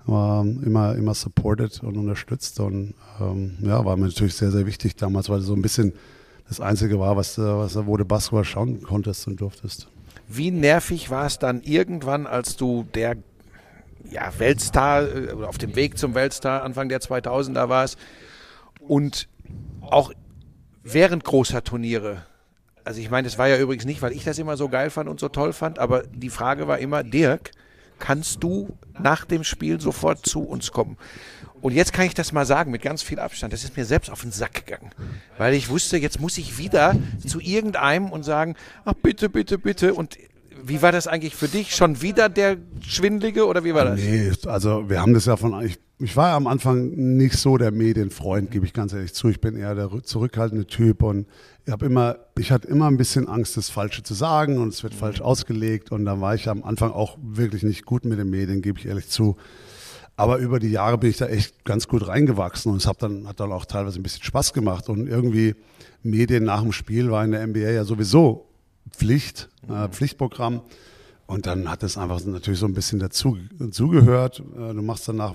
[0.07, 4.97] war immer, immer supported und unterstützt und ähm, ja, war mir natürlich sehr, sehr wichtig
[4.97, 5.93] damals, weil so ein bisschen
[6.49, 9.89] das Einzige war, was, du- was, wo du Basketball schauen konntest und durftest.
[10.29, 13.17] Wie nervig war es dann irgendwann, als du der
[14.11, 17.99] ja, Weltstar, äh, auf dem Weg zum Weltstar Anfang der 2000er warst
[18.81, 19.29] und
[19.81, 20.13] auch
[20.83, 22.25] während großer Turniere,
[22.85, 25.09] also ich meine, das war ja übrigens nicht, weil ich das immer so geil fand
[25.09, 27.53] und so toll fand, aber die Frage war immer, Dirk,
[27.99, 30.97] kannst du nach dem Spiel sofort zu uns kommen?
[31.61, 33.53] Und jetzt kann ich das mal sagen, mit ganz viel Abstand.
[33.53, 34.91] Das ist mir selbst auf den Sack gegangen.
[35.39, 39.95] Weil ich wusste, jetzt muss ich wieder zu irgendeinem und sagen, ach bitte, bitte, bitte.
[39.95, 40.19] Und
[40.65, 41.75] wie war das eigentlich für dich?
[41.75, 44.01] Schon wieder der Schwindlige oder wie war das?
[44.01, 47.71] Nee, also wir haben das ja von, ich ich war am Anfang nicht so der
[47.71, 49.29] Medienfreund, gebe ich ganz ehrlich zu.
[49.29, 51.29] Ich bin eher der zurückhaltende Typ und
[51.65, 54.83] ich habe immer, ich hatte immer ein bisschen Angst, das Falsche zu sagen und es
[54.83, 55.93] wird falsch ausgelegt.
[55.93, 58.87] Und da war ich am Anfang auch wirklich nicht gut mit den Medien, gebe ich
[58.87, 59.37] ehrlich zu.
[60.17, 63.29] Aber über die Jahre bin ich da echt ganz gut reingewachsen und es hat dann,
[63.29, 64.89] hat dann auch teilweise ein bisschen Spaß gemacht.
[64.89, 65.55] Und irgendwie
[66.03, 68.52] Medien nach dem Spiel war in der NBA ja sowieso
[68.91, 70.63] Pflicht, äh, Pflichtprogramm.
[71.27, 74.41] Und dann hat es einfach natürlich so ein bisschen dazu, dazugehört.
[74.41, 75.35] Äh, du machst danach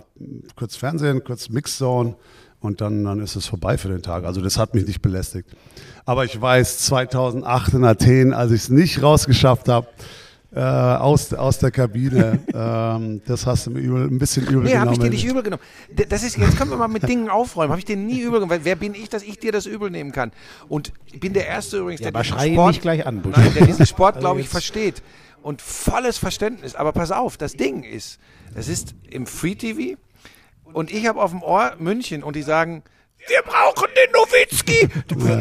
[0.55, 2.15] kurz Fernsehen, kurz Mixzone
[2.59, 4.25] und dann, dann ist es vorbei für den Tag.
[4.25, 5.49] Also das hat mich nicht belästigt.
[6.05, 9.87] Aber ich weiß, 2008 in Athen, als ich es nicht rausgeschafft habe,
[10.53, 12.39] äh, aus, aus der Kabine.
[12.53, 14.73] ähm, das hast du mir übel, ein bisschen übel nee, genommen.
[14.73, 15.61] Nee, habe ich dir nicht übel genommen.
[16.09, 17.69] Das ist, jetzt können wir mal mit Dingen aufräumen.
[17.71, 18.51] Habe ich dir nie übel genommen.
[18.51, 20.31] Weil wer bin ich, dass ich dir das übel nehmen kann?
[20.69, 23.65] Und ich bin der Erste übrigens, Ja, der diesen Sport, nicht gleich an, nein, der
[23.65, 25.03] diesen Sport, Also glaube ich, jetzt- versteht.
[25.41, 26.75] Und volles Verständnis.
[26.75, 28.19] Aber pass auf, das Ding ist,
[28.55, 29.97] es ist im Free TV
[30.73, 32.83] und ich habe auf dem Ohr München und die sagen,
[33.27, 34.87] wir brauchen den Nowitzki,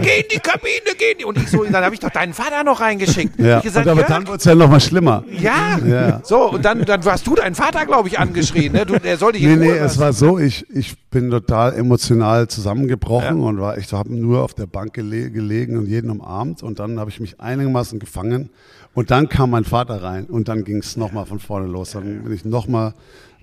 [0.02, 1.24] geh in die Kabine, geh in die.
[1.24, 3.38] Und ich so, dann habe ich doch deinen Vater noch reingeschickt.
[3.38, 5.24] Ja, gesagt, aber Jörg, dann wurde es ja noch mal schlimmer.
[5.30, 5.78] ja.
[5.86, 6.20] Ja.
[6.24, 8.72] So, und dann, dann hast du deinen Vater, glaube ich, angeschrien.
[8.72, 8.86] Ne?
[8.86, 13.40] Du, der soll dich Nee, nee, es war so, ich, ich bin total emotional zusammengebrochen
[13.40, 16.98] und war ich habe nur auf der Bank gele gelegen und jeden umarmt und dann
[16.98, 18.50] habe ich mich einigermaßen gefangen
[18.94, 21.92] und dann kam mein Vater rein und dann ging es nochmal von vorne los.
[21.92, 22.94] Dann bin ich nochmal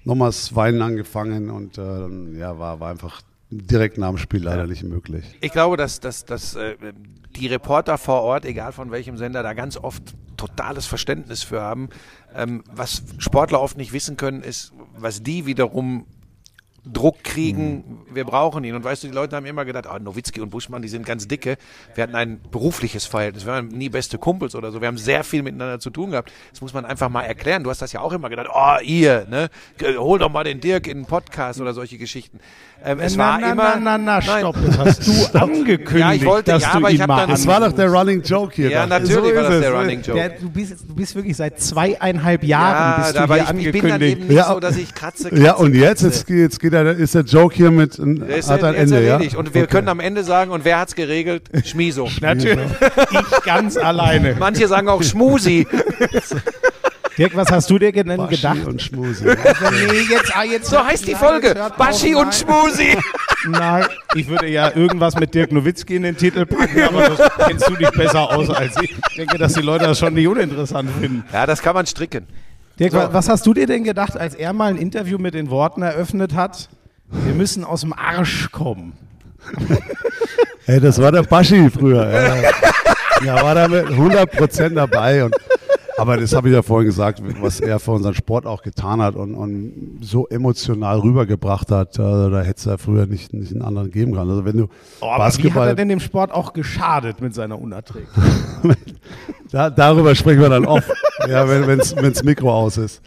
[0.04, 3.22] noch mal das Weinen angefangen und äh, ja, war, war einfach
[3.58, 5.26] direkt nach dem Spiel leider nicht möglich.
[5.42, 6.76] Ich glaube, dass, dass, dass äh,
[7.36, 11.90] die Reporter vor Ort, egal von welchem Sender, da ganz oft totales Verständnis für haben.
[12.36, 16.06] Ähm, was Sportler oft nicht wissen können, ist, was die wiederum
[16.86, 18.76] Druck kriegen, wir brauchen ihn.
[18.76, 21.28] Und weißt du, die Leute haben immer gedacht, ah, Nowitzki und Buschmann, die sind ganz
[21.30, 21.56] dicke.
[21.96, 24.82] Wir hatten ein berufliches Verhältnis, wir waren nie beste Kumpels oder so.
[24.82, 26.32] Wir haben sehr viel miteinander zu tun gehabt.
[26.52, 27.64] Das muss man einfach mal erklären.
[27.64, 29.50] Du hast das ja auch immer gedacht, oh, ihr, ne?
[29.98, 32.40] hol doch mal den Dirk in einen Podcast oder solche Geschichten.
[32.86, 33.64] Ähm, es na, war na, immer...
[33.80, 34.40] na, na, na, Nein.
[34.40, 34.58] stopp.
[34.66, 37.18] Das hast du angekündigt, Ja, ich wollte- dass ja, du aber ich ihn hab mal
[37.22, 38.70] dann- Das war doch der Running Joke hier.
[38.72, 39.62] Ja, natürlich war ist das es.
[39.62, 40.20] der Running Joke.
[40.20, 43.82] Der, du, bist, du bist wirklich seit zweieinhalb Jahren bist du hier ich, ich angekündigt.
[43.84, 44.48] bin dann eben nicht Ja.
[44.54, 46.06] so, dass ich kratze, kratze Ja, und jetzt, kratze.
[46.08, 49.02] jetzt, geht- jetzt geht er, ist der Joke hier mit, Der ist hat ein Ende,
[49.06, 49.16] ja?
[49.16, 49.68] Und wir Okay.
[49.68, 51.44] können am Ende sagen, und wer hat's geregelt?
[51.66, 52.10] Schmiso.
[52.22, 52.70] Natürlich.
[53.12, 54.36] ich ganz alleine.
[54.38, 55.66] Manche sagen auch Schmusi.
[57.18, 58.66] Dirk, was hast du dir denn Baschi gedacht?
[58.66, 59.26] und Schmusi.
[59.26, 59.34] Nee,
[60.10, 61.54] jetzt, ah, jetzt So heißt die Folge.
[61.78, 62.34] Baschi auf, und nein.
[62.34, 62.98] Schmusi.
[63.46, 67.68] Nein, ich würde ja irgendwas mit Dirk Nowitzki in den Titel packen, aber das kennst
[67.70, 68.92] du dich besser aus als ich.
[69.10, 71.26] Ich denke, dass die Leute das schon nicht uninteressant finden.
[71.34, 72.26] Ja, das kann man stricken.
[72.80, 72.98] Dirk, So.
[73.00, 75.82] wa- was hast du dir denn gedacht, als er mal ein Interview mit den Worten
[75.82, 76.70] eröffnet hat?
[77.10, 78.94] Wir müssen aus dem Arsch kommen.
[80.66, 82.10] Ey, das war der Baschi früher.
[82.10, 85.26] Ja, ja war da mit 100% dabei.
[85.26, 85.36] Und,
[85.98, 89.16] aber das habe ich ja vorhin gesagt, was er für unseren Sport auch getan hat
[89.16, 92.00] und, und so emotional rübergebracht hat.
[92.00, 94.30] Also, da hätte es ja früher nicht, nicht einen anderen geben können.
[94.30, 94.64] Also wenn du
[95.00, 98.24] Oh, aber wie hat Basketball, er denn dem Sport auch geschadet mit seiner Unerträglichkeit?
[99.54, 100.90] da, darüber sprechen wir dann oft,
[101.28, 103.02] ja, wenn wenn's, wenn's Mikro aus ist.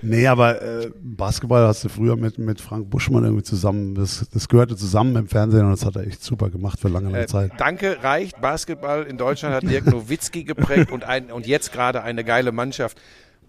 [0.00, 4.48] Nee, aber äh, Basketball hast du früher mit, mit Frank Buschmann irgendwie zusammen, das, das
[4.48, 7.26] gehörte zusammen im Fernsehen und das hat er echt super gemacht für lange, lange Äh,
[7.26, 7.52] Zeit.
[7.58, 8.40] danke, reicht.
[8.40, 12.96] Basketball in Deutschland hat Dirk Nowitzki geprägt und, ein, und jetzt gerade eine geile Mannschaft.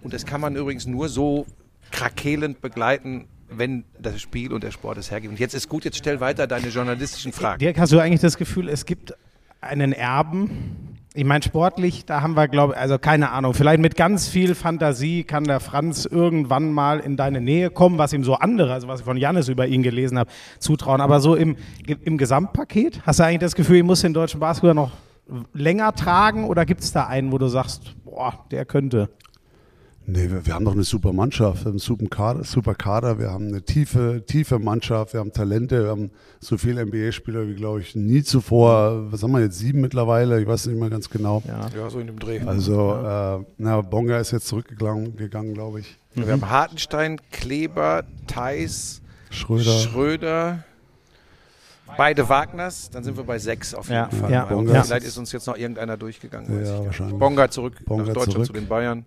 [0.02, 1.46] Und das kann man übrigens nur so
[1.92, 5.32] krakelend begleiten, wenn das Spiel und der Sport es hergibt.
[5.34, 7.60] Und jetzt ist gut, jetzt stell weiter deine journalistischen Fragen.
[7.60, 9.14] Dirk, hast du eigentlich das Gefühl, es gibt
[9.62, 10.99] einen Erben?
[11.20, 14.56] Ich meine, sportlich, da haben wir, glaube ich, also keine Ahnung, vielleicht mit ganz viel
[14.56, 18.88] Fantasie kann der Franz irgendwann mal in deine Nähe kommen, was ihm so andere, also
[18.88, 20.30] was ich von Jannis über ihn gelesen habe,
[20.60, 21.02] zutrauen.
[21.02, 24.74] Aber so im, im Gesamtpaket, hast du eigentlich das Gefühl, ich muss den deutschen Basketball
[24.74, 24.92] noch
[25.54, 29.10] länger tragen oder gibt es da einen, wo du sagst, boah, der könnte?
[30.12, 33.20] Nee, wir, wir haben doch eine super Mannschaft, wir haben einen super Kader, super Kader,
[33.20, 37.54] wir haben eine tiefe, tiefe Mannschaft, wir haben Talente, wir haben so viele NBA-Spieler wie,
[37.54, 39.12] glaube ich, nie zuvor.
[39.12, 40.42] Was haben wir jetzt, sieben mittlerweile?
[40.42, 41.44] Ich weiß nicht mehr ganz genau.
[41.46, 41.68] Ja.
[41.78, 42.40] Ja, so in dem Dreh.
[42.46, 45.98] Also, äh, na, Bonga ist jetzt zurückgegangen, gegangen, glaube ich.
[46.16, 49.78] Wir haben Hartenstein, Kleber, Theis, Schröder.
[49.78, 50.64] Schröder.
[51.98, 54.32] Beide Wagners, dann sind wir bei sechs auf jeden Ja, Fall.
[54.32, 54.84] ja, ja.
[54.84, 56.62] Vielleicht ist uns jetzt noch irgendeiner durchgegangen.
[56.62, 57.18] weiß Ja, wahrscheinlich.
[57.18, 58.48] Bonga zurück Bonga nach Deutschland zurück.
[58.48, 59.06] zu den Bayern.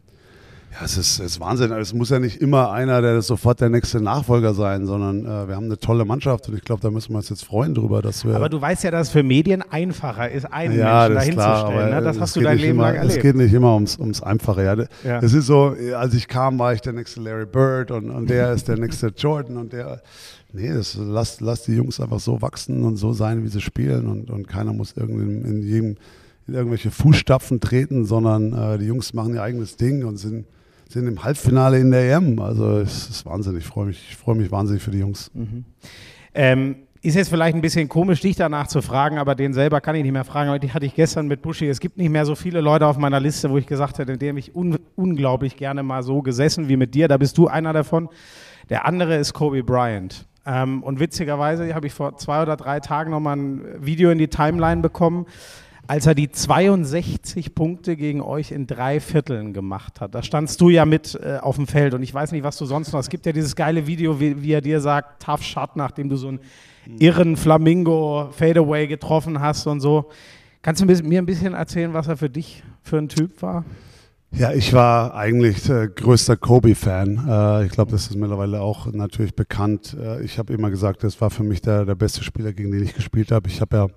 [0.72, 1.70] Ja, es ist, es ist Wahnsinn.
[1.72, 5.54] Es muss ja nicht immer einer, der sofort der nächste Nachfolger sein, sondern äh, wir
[5.54, 8.24] haben eine tolle Mannschaft und ich glaube, da müssen wir uns jetzt freuen drüber, dass
[8.24, 8.34] wir.
[8.34, 11.32] Aber du weißt ja, dass es für Medien einfacher ist, einen ja, Menschen das ist
[11.34, 11.92] klar, dahinzustellen.
[11.92, 12.06] aber Ne?
[12.06, 13.16] Das hast du dein Leben immer, lang erlebt.
[13.16, 14.64] Es geht nicht immer ums, ums Einfache.
[14.64, 14.74] Ja.
[15.04, 15.20] Ja.
[15.20, 18.52] Es ist so, als ich kam, war ich der nächste Larry Bird und, und der
[18.52, 20.00] ist der nächste Jordan und der.
[20.54, 24.06] Nee, das, lass, lass die Jungs einfach so wachsen und so sein, wie sie spielen
[24.06, 25.96] und, und keiner muss irgendwie in jedem
[26.46, 30.44] in irgendwelche Fußstapfen treten, sondern äh, die Jungs machen ihr eigenes Ding und sind
[30.92, 32.38] sind im Halbfinale in der EM.
[32.38, 33.56] Also es ist Wahnsinn.
[33.56, 35.30] Ich freue mich, ich freue mich wahnsinnig für die Jungs.
[35.34, 35.64] Mhm.
[36.34, 39.96] Ähm, ist jetzt vielleicht ein bisschen komisch, dich danach zu fragen, aber den selber kann
[39.96, 40.60] ich nicht mehr fragen.
[40.60, 41.68] Die hatte ich gestern mit Buschi.
[41.68, 44.18] Es gibt nicht mehr so viele Leute auf meiner Liste, wo ich gesagt hätte, in
[44.20, 47.08] dem ich un unglaublich gerne mal so gesessen wie mit dir.
[47.08, 48.08] Da bist du einer davon.
[48.70, 50.26] Der andere ist Kobe Bryant.
[50.46, 54.28] Ähm, und witzigerweise habe ich vor zwei oder drei Tagen nochmal ein Video in die
[54.28, 55.26] Timeline bekommen,
[55.86, 60.14] als er die 62 Punkte gegen euch in drei Vierteln gemacht hat.
[60.14, 62.66] Da standst du ja mit äh, auf dem Feld und ich weiß nicht, was du
[62.66, 63.00] sonst noch.
[63.00, 66.16] Es gibt ja dieses geile Video, wie, wie er dir sagt, tough shot, nachdem du
[66.16, 66.40] so einen
[66.98, 70.10] irren Flamingo Fadeaway getroffen hast und so.
[70.62, 73.64] Kannst du mir ein bisschen erzählen, was er für dich für ein Typ war?
[74.34, 77.28] Ja, ich war eigentlich äh, größter Kobe-Fan.
[77.28, 79.94] Äh, ich glaube, das ist mittlerweile auch natürlich bekannt.
[80.00, 82.82] Äh, ich habe immer gesagt, das war für mich der, der beste Spieler, gegen den
[82.82, 83.50] ich gespielt habe.
[83.50, 83.88] Ich habe ja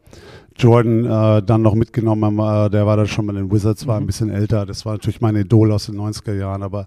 [0.58, 4.04] Jordan äh, dann noch mitgenommen, äh, der war dann schon bei den Wizards, war ein
[4.04, 4.08] mhm.
[4.08, 4.66] bisschen älter.
[4.66, 6.86] Das war natürlich mein Idol aus den 90er Jahren, aber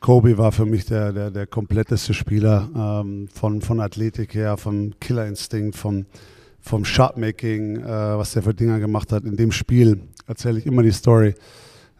[0.00, 4.98] Kobe war für mich der, der, der kompletteste Spieler ähm, von, von Athletik her, vom
[5.00, 6.06] Killerinstinkt, vom,
[6.60, 9.24] vom Shotmaking, äh, was der für Dinger gemacht hat.
[9.24, 11.34] In dem Spiel erzähle ich immer die Story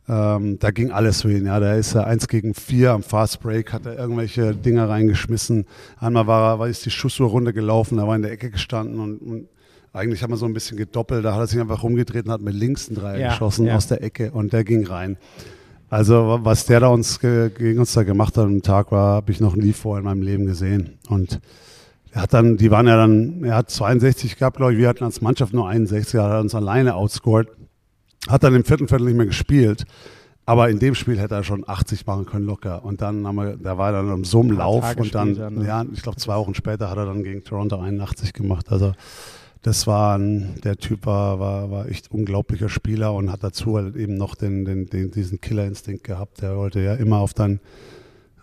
[0.08, 1.46] ähm, da ging alles für ihn.
[1.46, 5.66] Ja, da ist er eins gegen vier am Fast Break, hat er irgendwelche Dinger reingeschmissen.
[5.98, 9.18] Einmal war er, war ist die Schussuhr runtergelaufen, da war in der Ecke gestanden und,
[9.18, 9.48] und
[9.92, 11.24] eigentlich haben wir so ein bisschen gedoppelt.
[11.24, 13.76] Da hat er sich einfach rumgedreht und hat mit links einen Dreier ja, geschossen ja.
[13.76, 15.16] aus der Ecke und der ging rein.
[15.88, 19.40] Also was der da uns gegen uns da gemacht hat am Tag war, habe ich
[19.40, 20.98] noch nie vorher in meinem Leben gesehen.
[21.08, 21.40] Und
[22.10, 25.04] er hat dann, die waren ja dann, er hat 62 gehabt, glaube ich, wir hatten
[25.04, 27.48] als Mannschaft nur 61, er hat uns alleine outscored.
[28.28, 29.84] Hat dann im vierten Viertel nicht mehr gespielt.
[30.48, 32.84] Aber in dem Spiel hätte er schon 80 machen können locker.
[32.84, 35.66] Und dann haben wir, da war er dann so einem Lauf und dann, ne?
[35.66, 38.70] ja, ich glaube zwei Wochen später hat er dann gegen Toronto 81 gemacht.
[38.70, 38.92] Also
[39.62, 43.96] das war ein, der Typ war, war, war echt unglaublicher Spieler und hat dazu halt
[43.96, 46.42] eben noch den, den, den, diesen Killerinstinkt gehabt.
[46.42, 47.58] Der wollte ja immer auf deinen,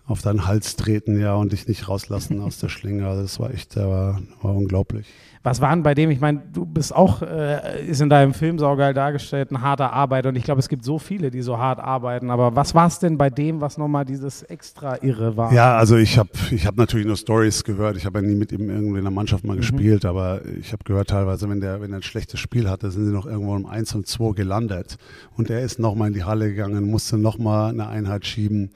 [0.04, 3.08] auf deinen Hals treten, ja, und dich nicht rauslassen aus der Schlinge.
[3.08, 5.06] Also das war echt, der war, war unglaublich.
[5.44, 8.94] Was waren bei dem, ich meine, du bist auch, äh, ist in deinem Film saugeil
[8.94, 12.30] dargestellt, ein harter Arbeiter und ich glaube, es gibt so viele, die so hart arbeiten,
[12.30, 15.52] aber was war es denn bei dem, was nochmal dieses extra Irre war?
[15.52, 18.52] Ja, also ich habe ich hab natürlich nur Stories gehört, ich habe ja nie mit
[18.52, 19.58] ihm irgendwie in der Mannschaft mal mhm.
[19.58, 23.04] gespielt, aber ich habe gehört teilweise, wenn der, wenn er ein schlechtes Spiel hatte, sind
[23.04, 24.96] sie noch irgendwo um 1 und 2 gelandet
[25.36, 28.70] und er ist nochmal in die Halle gegangen, musste nochmal eine Einheit schieben.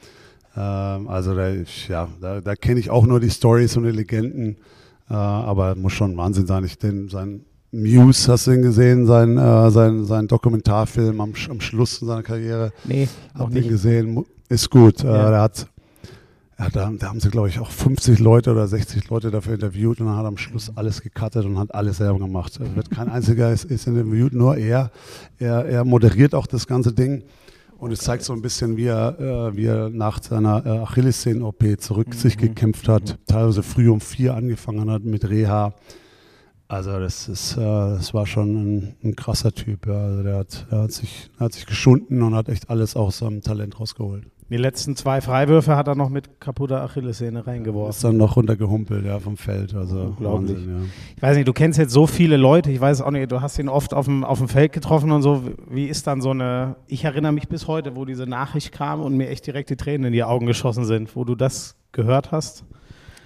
[0.54, 1.48] Ähm, also da,
[1.88, 4.58] ja, da, da kenne ich auch nur die Stories und die Legenden.
[5.10, 6.64] Äh, aber muss schon Wahnsinn sein.
[6.64, 11.60] Ich den, sein Muse, hast du ihn gesehen, sein, äh, sein, sein Dokumentarfilm am, am
[11.60, 12.72] Schluss seiner Karriere?
[12.84, 13.68] Nee, noch nicht.
[13.68, 14.24] gesehen.
[14.48, 15.04] Ist gut.
[15.04, 15.28] Äh, ja.
[15.28, 15.66] Äh, der hat,
[16.58, 20.00] ja, da, da haben sie, glaube ich, auch 50 Leute oder 60 Leute dafür interviewt
[20.00, 22.58] und dann hat er am Schluss alles gecuttet und hat alles selber gemacht.
[22.60, 24.90] Es wird kein einziger ist, ist interviewt, nur er.
[25.38, 25.66] er.
[25.66, 27.22] Er moderiert auch das ganze Ding.
[27.78, 31.80] Und es zeigt so ein bisschen, wie er, äh, wie er nach seiner äh, Achillessehnen-OP
[31.80, 32.12] zurück mhm.
[32.12, 33.26] sich gekämpft hat, mhm.
[33.26, 35.74] teilweise früh um vier angefangen hat mit Reha.
[36.66, 39.86] Also das ist, äh, das war schon ein, ein krasser Typ.
[39.86, 39.94] Ja.
[39.94, 43.18] Also der hat, der hat sich, der hat sich geschunden und hat echt alles aus
[43.18, 44.26] seinem Talent rausgeholt.
[44.50, 47.90] Die letzten zwei Freiwürfe hat er noch mit kaputter Achillessehne reingeworfen.
[47.90, 49.74] Ist dann noch runtergehumpelt, ja, vom Feld.
[49.74, 50.56] Also Unglaublich.
[50.56, 50.86] Wahnsinn, ja.
[51.16, 53.58] Ich weiß nicht, du kennst jetzt so viele Leute, ich weiß auch nicht, du hast
[53.58, 55.42] ihn oft auf dem, auf dem Feld getroffen und so.
[55.68, 59.18] Wie ist dann so eine, ich erinnere mich bis heute, wo diese Nachricht kam und
[59.18, 62.64] mir echt direkt die Tränen in die Augen geschossen sind, wo du das gehört hast?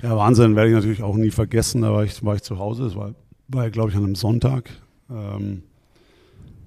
[0.03, 1.83] Ja, Wahnsinn, werde ich natürlich auch nie vergessen.
[1.83, 3.15] Da war ich, war ich zu Hause, das war,
[3.47, 4.71] war glaube ich, an einem Sonntag.
[5.09, 5.63] Ähm,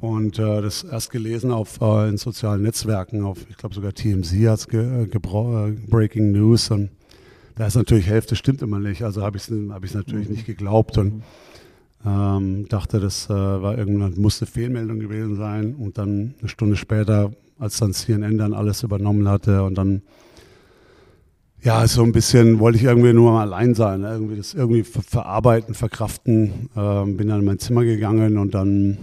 [0.05, 4.31] und äh, das erst gelesen auf äh, in sozialen Netzwerken, auf ich glaube sogar TMZ
[4.47, 6.91] hat es ge, äh, äh, Breaking News und
[7.55, 9.03] da ist natürlich Hälfte stimmt immer nicht.
[9.03, 11.23] Also habe ich es hab natürlich nicht geglaubt und
[12.05, 17.31] ähm, dachte, das äh, war irgendwann musste Fehlmeldung gewesen sein und dann eine Stunde später,
[17.57, 20.03] als dann CNN dann alles übernommen hatte und dann
[21.63, 24.09] ja, so ein bisschen wollte ich irgendwie nur mal allein sein, ne?
[24.09, 26.69] irgendwie das irgendwie ver verarbeiten, verkraften.
[26.75, 28.99] Ähm, bin dann in mein Zimmer gegangen und dann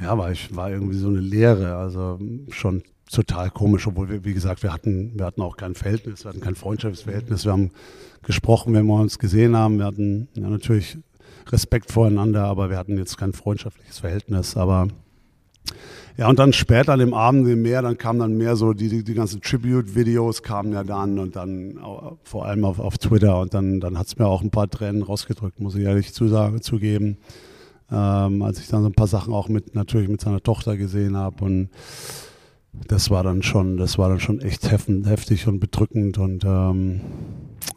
[0.00, 2.18] ja, war ich, war irgendwie so eine Leere, also
[2.50, 6.30] schon total komisch, obwohl wir, wie gesagt, wir hatten, wir hatten auch kein Verhältnis, wir
[6.30, 7.70] hatten kein Freundschaftsverhältnis, wir haben
[8.22, 10.96] gesprochen, wenn wir uns gesehen haben, wir hatten ja, natürlich
[11.48, 14.88] Respekt voreinander, aber wir hatten jetzt kein freundschaftliches Verhältnis, aber
[16.16, 19.02] ja, und dann später an dem Abend mehr, dann kamen dann mehr so die, die,
[19.02, 21.78] die ganzen Tribute-Videos kamen ja dann und dann
[22.22, 25.02] vor allem auf, auf Twitter und dann, dann hat es mir auch ein paar Tränen
[25.02, 27.18] rausgedrückt, muss ich ehrlich zusagen, zugeben
[27.90, 31.16] ähm, als ich dann so ein paar Sachen auch mit natürlich mit seiner Tochter gesehen
[31.16, 31.70] habe und
[32.72, 37.00] das war dann schon, das war dann schon echt heftig und bedrückend und ähm,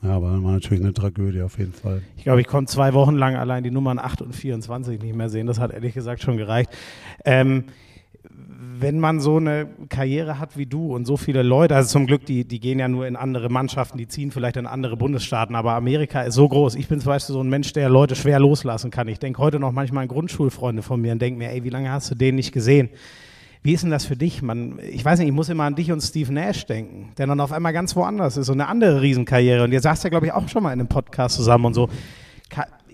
[0.01, 2.01] ja, war natürlich eine Tragödie auf jeden Fall.
[2.15, 5.29] Ich glaube, ich konnte zwei Wochen lang allein die Nummern 8 und 24 nicht mehr
[5.29, 5.47] sehen.
[5.47, 6.69] Das hat ehrlich gesagt schon gereicht.
[7.25, 7.65] Ähm,
[8.79, 12.25] wenn man so eine Karriere hat wie du und so viele Leute, also zum Glück,
[12.25, 15.73] die, die gehen ja nur in andere Mannschaften, die ziehen vielleicht in andere Bundesstaaten, aber
[15.73, 16.75] Amerika ist so groß.
[16.75, 19.07] Ich bin zum Beispiel so ein Mensch, der Leute schwer loslassen kann.
[19.07, 21.91] Ich denke heute noch manchmal an Grundschulfreunde von mir und denke mir, ey, wie lange
[21.91, 22.89] hast du den nicht gesehen?
[23.61, 24.41] Wie ist denn das für dich?
[24.41, 27.39] Man, ich weiß nicht, ich muss immer an dich und Steve Nash denken, der dann
[27.39, 29.63] auf einmal ganz woanders ist und eine andere Riesenkarriere.
[29.63, 31.89] Und ihr saßt ja, glaube ich, auch schon mal in einem Podcast zusammen und so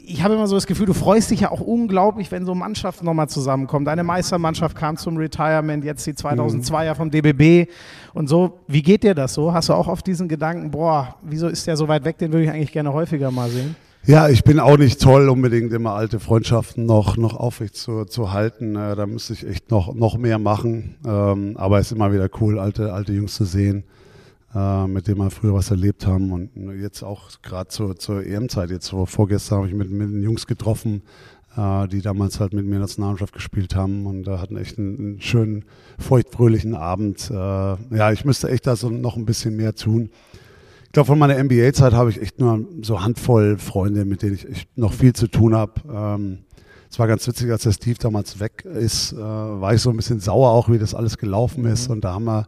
[0.10, 3.06] ich habe immer so das Gefühl, du freust dich ja auch unglaublich, wenn so Mannschaften
[3.06, 3.86] nochmal zusammenkommen.
[3.86, 7.70] Deine Meistermannschaft kam zum Retirement, jetzt die 2002er vom DBB
[8.14, 8.60] und so.
[8.68, 9.54] Wie geht dir das so?
[9.54, 12.46] Hast du auch auf diesen Gedanken, boah, wieso ist der so weit weg, den würde
[12.46, 13.76] ich eigentlich gerne häufiger mal sehen?
[14.06, 18.32] Ja, ich bin auch nicht toll, unbedingt immer alte Freundschaften noch, noch aufrecht zu, zu
[18.32, 18.76] halten.
[18.76, 20.96] Äh, da müsste ich echt noch, noch mehr machen.
[21.06, 23.84] Ähm, aber es ist immer wieder cool, alte, alte Jungs zu sehen
[24.56, 26.32] äh, mit dem wir früher was erlebt haben.
[26.32, 30.24] Und jetzt auch gerade zur, zur EM-Zeit, jetzt vor, vorgestern habe ich mit, mit den
[30.24, 31.04] Jungs getroffen,
[31.56, 35.22] äh, die damals halt mit mir Nationalmannschaft gespielt haben und da hatten echt einen, einen
[35.22, 35.66] schönen,
[35.98, 37.30] feuchtfröhlichen Abend.
[37.30, 40.10] Äh, ja, ich müsste echt da so noch ein bisschen mehr tun.
[40.86, 44.68] Ich glaube, von meiner NBA-Zeit habe ich echt nur so Handvoll Freunde, mit denen ich
[44.76, 45.74] noch viel zu tun habe.
[45.88, 46.40] Ähm,
[46.90, 49.98] es war ganz witzig, als der Steve damals weg ist, äh, war ich so ein
[49.98, 51.88] bisschen sauer auch, wie das alles gelaufen ist.
[51.88, 51.94] Mhm.
[51.94, 52.48] Und da haben wir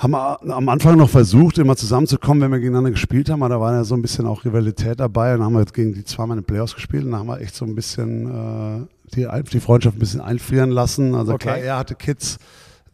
[0.00, 3.60] haben wir am Anfang noch versucht, immer zusammenzukommen, wenn wir gegeneinander gespielt haben, aber da
[3.60, 6.38] war ja so ein bisschen auch Rivalität dabei und dann haben wir gegen die zweimal
[6.38, 9.60] in den Playoffs gespielt und da haben wir echt so ein bisschen äh, die, die
[9.60, 11.14] Freundschaft ein bisschen einfrieren lassen.
[11.14, 11.48] Also okay.
[11.48, 12.38] klar, er hatte Kids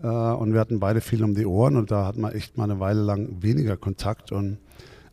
[0.03, 2.65] äh, und wir hatten beide viel um die Ohren und da hatten wir echt mal
[2.65, 4.59] eine Weile lang weniger Kontakt und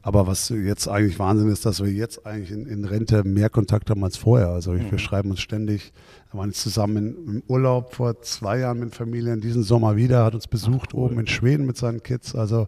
[0.04, 3.90] aber was jetzt eigentlich Wahnsinn ist, dass wir jetzt eigentlich in, in Rente mehr Kontakt
[3.90, 4.50] haben als vorher.
[4.50, 4.92] Also mhm.
[4.92, 5.94] wir schreiben uns ständig.
[6.30, 10.26] Wir waren jetzt zusammen in, im Urlaub vor zwei Jahren mit Familien, diesen Sommer wieder,
[10.26, 11.06] hat uns besucht Ach, cool.
[11.06, 12.36] oben in Schweden mit seinen Kids.
[12.36, 12.68] Also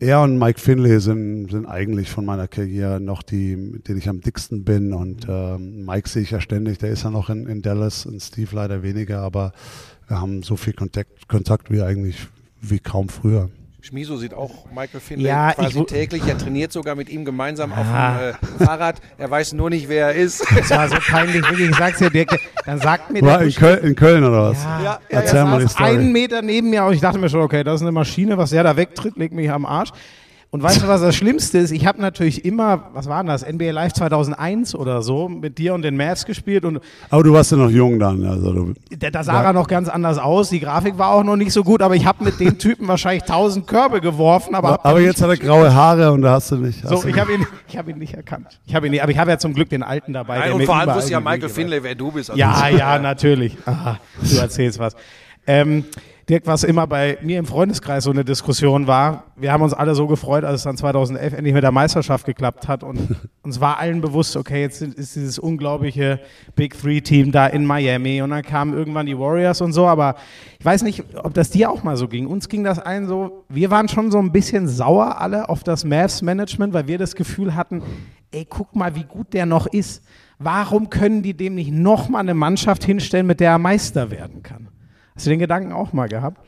[0.00, 4.08] er und Mike Finley sind, sind eigentlich von meiner Karriere noch die, mit denen ich
[4.10, 4.92] am dicksten bin.
[4.92, 8.20] Und äh, Mike sehe ich ja ständig, der ist ja noch in, in Dallas und
[8.20, 9.52] Steve leider weniger, aber
[10.08, 12.28] wir haben so viel Kontakt, Kontakt wie eigentlich
[12.60, 13.48] wie kaum früher.
[13.84, 16.26] Schmiso sieht auch Michael Finlay ja, quasi ich, täglich.
[16.26, 17.80] Er trainiert sogar mit ihm gemeinsam ah.
[17.80, 18.98] auf dem äh, Fahrrad.
[19.18, 20.42] Er weiß nur nicht, wer er ist.
[20.56, 21.68] Das war so peinlich, wirklich.
[21.68, 22.30] Ich sag's dir, Dirk,
[22.64, 24.64] dann sagt mir war in Köln, in Köln oder was?
[24.64, 25.90] Ja, ja, Erzähl ja, mal die Story.
[25.90, 28.50] einen Meter neben mir und ich dachte mir schon, okay, das ist eine Maschine, was
[28.50, 29.90] der da wegtritt, legt mich am Arsch.
[30.54, 31.72] Und weißt du, was das Schlimmste ist?
[31.72, 35.74] Ich habe natürlich immer, was war denn das, NBA Live 2001 oder so, mit dir
[35.74, 36.64] und den Mavs gespielt.
[36.64, 36.78] Und
[37.10, 38.24] aber du warst ja noch jung dann.
[38.24, 40.50] Also du, da, da sah er noch ganz anders aus.
[40.50, 43.24] Die Grafik war auch noch nicht so gut, aber ich habe mit dem Typen wahrscheinlich
[43.24, 44.54] tausend Körbe geworfen.
[44.54, 46.86] Aber, aber jetzt hat er graue Haare und da hast du nicht.
[46.86, 48.60] So, ich habe ihn, hab ihn nicht erkannt.
[48.64, 50.38] Ich hab ihn nicht, aber ich habe ja zum Glück den Alten dabei.
[50.38, 52.30] Nein, und vor allem wusste ja Michael Finlay, wer du bist.
[52.30, 53.56] Also ja, ja, natürlich.
[53.66, 54.94] Aha, du erzählst was.
[55.46, 55.84] Ähm,
[56.28, 59.94] Dirk, was immer bei mir im Freundeskreis so eine Diskussion war, wir haben uns alle
[59.94, 63.78] so gefreut, als es dann 2011 endlich mit der Meisterschaft geklappt hat und uns war
[63.78, 66.20] allen bewusst, okay, jetzt ist dieses unglaubliche
[66.56, 70.16] Big Three Team da in Miami und dann kamen irgendwann die Warriors und so, aber
[70.58, 72.26] ich weiß nicht, ob das dir auch mal so ging.
[72.26, 75.84] Uns ging das allen so, wir waren schon so ein bisschen sauer alle auf das
[75.84, 77.82] Mavs Management, weil wir das Gefühl hatten,
[78.30, 80.02] ey, guck mal, wie gut der noch ist.
[80.38, 84.63] Warum können die dem nicht nochmal eine Mannschaft hinstellen, mit der er Meister werden kann?
[85.14, 86.40] Hast du den Gedanken auch mal gehabt?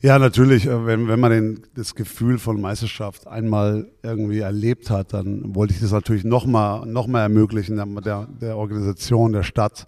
[0.00, 0.66] Ja, natürlich.
[0.66, 5.74] Äh, wenn, wenn man den, das Gefühl von Meisterschaft einmal irgendwie erlebt hat, dann wollte
[5.74, 9.86] ich das natürlich nochmal noch mal ermöglichen, der, der Organisation, der Stadt.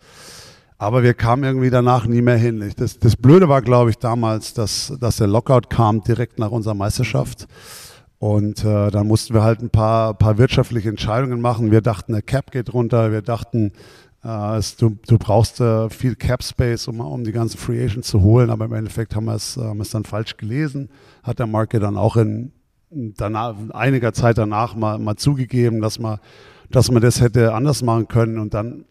[0.78, 2.72] Aber wir kamen irgendwie danach nie mehr hin.
[2.76, 6.74] Das, das Blöde war, glaube ich, damals, dass, dass der Lockout kam direkt nach unserer
[6.74, 7.46] Meisterschaft.
[8.18, 11.72] Und äh, dann mussten wir halt ein paar, paar wirtschaftliche Entscheidungen machen.
[11.72, 13.10] Wir dachten, der Cap geht runter.
[13.10, 13.72] Wir dachten,
[14.22, 18.22] äh, du, du, brauchst äh, viel Cap Space, um, um die ganzen Free Agents zu
[18.22, 20.90] holen, aber im Endeffekt haben wir es, haben es dann falsch gelesen.
[21.22, 22.52] Hat der Marke dann auch in
[22.90, 26.18] danach, einiger Zeit danach mal, mal zugegeben, dass man,
[26.70, 28.38] dass man das hätte anders machen können.
[28.38, 28.84] Und dann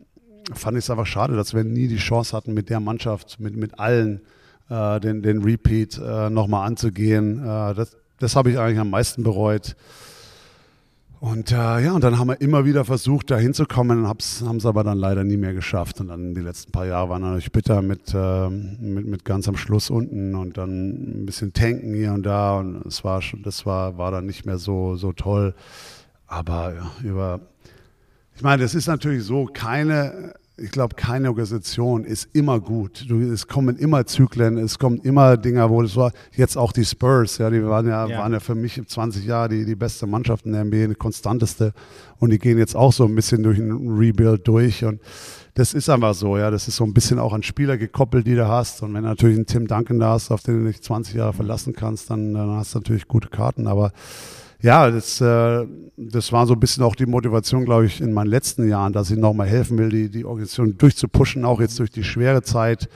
[0.53, 3.55] fand ich es einfach schade, dass wir nie die Chance hatten, mit der Mannschaft, mit,
[3.55, 4.21] mit allen
[4.69, 7.39] äh, den, den Repeat äh, nochmal anzugehen.
[7.39, 9.75] Äh, das das habe ich eigentlich am meisten bereut.
[11.21, 14.17] Und äh, ja, und dann haben wir immer wieder versucht, da hinzukommen, haben
[14.57, 16.01] es aber dann leider nie mehr geschafft.
[16.01, 19.55] Und dann die letzten paar Jahre waren natürlich bitter mit, äh, mit, mit ganz am
[19.55, 22.57] Schluss unten und dann ein bisschen tanken hier und da.
[22.57, 25.53] Und es war schon, das war, war dann nicht mehr so, so toll.
[26.25, 27.39] Aber ja, über,
[28.35, 33.05] ich meine, es ist natürlich so, keine ich glaube, keine Organisation ist immer gut.
[33.07, 36.11] Du, es kommen immer Zyklen, es kommen immer Dinge, wo es war.
[36.35, 38.19] Jetzt auch die Spurs, ja, die waren ja, ja.
[38.19, 41.73] waren ja für mich 20 Jahre die, die beste Mannschaft in der NBA, die konstanteste.
[42.19, 44.85] Und die gehen jetzt auch so ein bisschen durch ein Rebuild durch.
[44.85, 45.01] Und
[45.55, 46.51] das ist einfach so, ja.
[46.51, 48.83] Das ist so ein bisschen auch an Spieler gekoppelt, die du hast.
[48.83, 51.33] Und wenn du natürlich einen Tim Duncan da hast, auf den du dich 20 Jahre
[51.33, 53.67] verlassen kannst, dann, dann hast du natürlich gute Karten.
[53.67, 53.91] Aber
[54.61, 55.65] ja, das, äh,
[55.97, 59.11] das war so ein bisschen auch die Motivation, glaube ich, in meinen letzten Jahren, dass
[59.11, 62.89] ich nochmal helfen will, die, die Organisation durchzupushen, auch jetzt durch die schwere Zeit.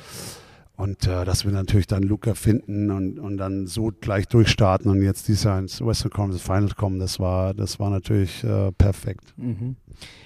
[0.77, 5.01] Und äh, dass wir natürlich dann Luca finden und, und dann so gleich durchstarten und
[5.01, 9.33] jetzt dieses Jahr ins Western Conference Finals kommen, das war, das war natürlich äh, perfekt.
[9.37, 9.77] Mhm.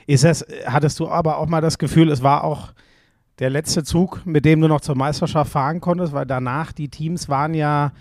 [0.08, 2.74] Ist das, hattest du aber auch mal das Gefühl, es war auch
[3.38, 7.30] der letzte Zug, mit dem du noch zur Meisterschaft fahren konntest, weil danach die Teams
[7.30, 7.92] waren ja,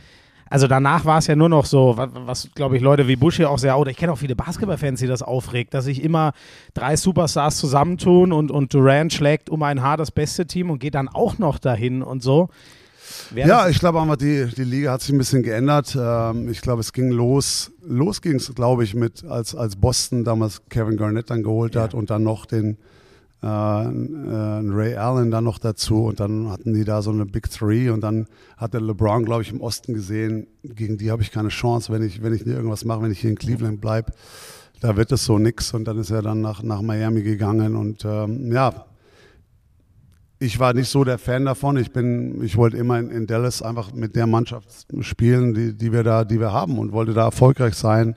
[0.51, 3.37] also danach war es ja nur noch so, was, was glaube ich Leute wie Bush
[3.37, 6.33] hier auch sehr, oder ich kenne auch viele Basketballfans, die das aufregt, dass sich immer
[6.75, 10.95] drei Superstars zusammentun und, und Durant schlägt um ein Haar das beste Team und geht
[10.95, 12.49] dann auch noch dahin und so.
[13.31, 15.97] Wer ja, ich glaube einfach, die, die Liga hat sich ein bisschen geändert.
[15.99, 20.25] Ähm, ich glaube, es ging los, los ging es, glaube ich, mit, als, als Boston
[20.25, 21.83] damals Kevin Garnett dann geholt ja.
[21.83, 22.77] hat und dann noch den
[23.43, 27.91] äh, Ray Allen dann noch dazu und dann hatten die da so eine Big Three
[27.91, 28.27] und dann
[28.57, 32.03] hat der LeBron, glaube ich, im Osten gesehen, gegen die habe ich keine Chance, wenn
[32.03, 34.13] ich, wenn ich irgendwas mache, wenn ich hier in Cleveland bleibe.
[34.81, 38.05] Da wird es so nix und dann ist er dann nach, nach Miami gegangen und
[38.05, 38.87] ähm, ja,
[40.41, 41.77] ich war nicht so der Fan davon.
[41.77, 45.93] Ich bin, ich wollte immer in, in, Dallas einfach mit der Mannschaft spielen, die, die
[45.93, 48.15] wir da, die wir haben und wollte da erfolgreich sein.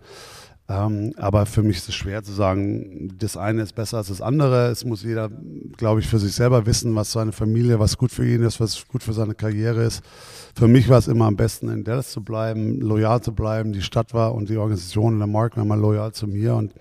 [0.72, 4.22] Ähm, aber für mich ist es schwer zu sagen, das eine ist besser als das
[4.22, 4.68] andere.
[4.68, 5.30] Es muss jeder,
[5.76, 8.88] glaube ich, für sich selber wissen, was seine Familie, was gut für ihn ist, was
[8.88, 10.02] gut für seine Karriere ist.
[10.56, 13.74] Für mich war es immer am besten, in Dallas zu bleiben, loyal zu bleiben.
[13.74, 16.74] Die Stadt war und die Organisation und der Markt war immer loyal zu mir und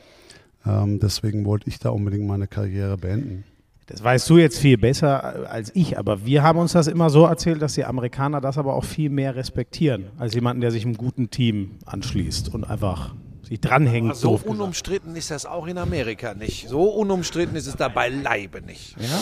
[0.67, 3.45] ähm, deswegen wollte ich da unbedingt meine Karriere beenden.
[3.87, 7.25] Das weißt du jetzt viel besser als ich, aber wir haben uns das immer so
[7.25, 10.97] erzählt, dass die Amerikaner das aber auch viel mehr respektieren, als jemanden, der sich einem
[10.97, 13.17] guten Team anschließt und einfach
[13.51, 14.17] sich dranhängt.
[14.17, 16.69] So unumstritten ist das auch in Amerika nicht.
[16.69, 18.97] So unumstritten ist es da beileibe nicht.
[18.99, 19.21] Ja?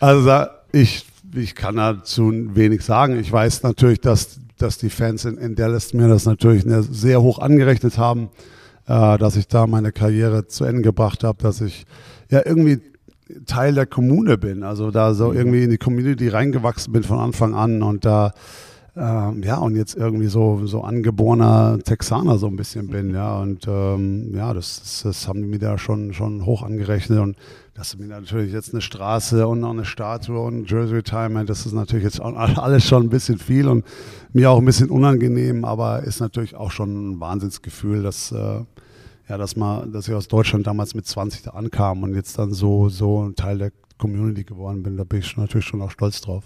[0.00, 3.20] Also ich, ich kann dazu wenig sagen.
[3.20, 7.38] Ich weiß natürlich, dass, dass die Fans in, in Dallas mir das natürlich sehr hoch
[7.38, 8.30] angerechnet haben,
[8.86, 11.84] äh, dass ich da meine Karriere zu Ende gebracht habe, dass ich
[12.30, 12.80] ja irgendwie
[13.44, 15.36] Teil der Kommune bin, also da so mhm.
[15.36, 18.32] irgendwie in die Community reingewachsen bin von Anfang an und da
[18.98, 23.38] ähm, ja, und jetzt irgendwie so, so angeborener Texaner so ein bisschen bin, ja.
[23.40, 27.18] Und ähm, ja, das, das haben die mir da schon, schon hoch angerechnet.
[27.18, 27.36] Und
[27.74, 31.66] das ist mir natürlich jetzt eine Straße und noch eine Statue und Jersey Retirement, das
[31.66, 33.84] ist natürlich jetzt alles schon ein bisschen viel und
[34.32, 38.60] mir auch ein bisschen unangenehm, aber ist natürlich auch schon ein Wahnsinnsgefühl, dass, äh,
[39.28, 42.54] ja, dass, man, dass ich aus Deutschland damals mit 20 da ankam und jetzt dann
[42.54, 44.96] so, so ein Teil der Community geworden bin.
[44.96, 46.44] Da bin ich natürlich schon auch stolz drauf.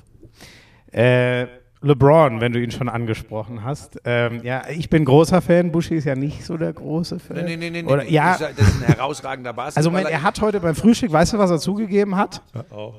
[0.91, 1.47] Äh,
[1.83, 3.99] LeBron, wenn du ihn schon angesprochen hast.
[4.05, 5.73] Ähm, ja, ich bin großer Fan.
[5.73, 7.45] Buschi ist ja nicht so der große Fan.
[7.45, 7.91] Nee, nee, nee, nee.
[7.91, 8.37] Oder, ja.
[8.37, 9.77] Das ist ein herausragender Basketballer.
[9.77, 12.43] Also, mein, er hat heute beim Frühstück, weißt du, was er zugegeben hat?
[12.71, 12.93] Oh.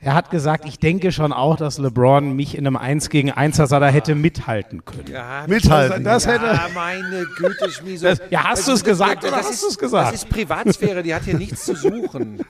[0.00, 3.56] Er hat gesagt, ich denke schon auch, dass LeBron mich in einem 1 gegen 1
[3.56, 5.10] da hätte mithalten können.
[5.10, 6.04] Ja, mithalten.
[6.04, 8.06] Das, das hätte ja, meine Güte, Schmieso.
[8.06, 10.12] Das, ja, hast du es gesagt oder hast du es gesagt?
[10.12, 12.40] Das ist Privatsphäre, die hat hier nichts zu suchen.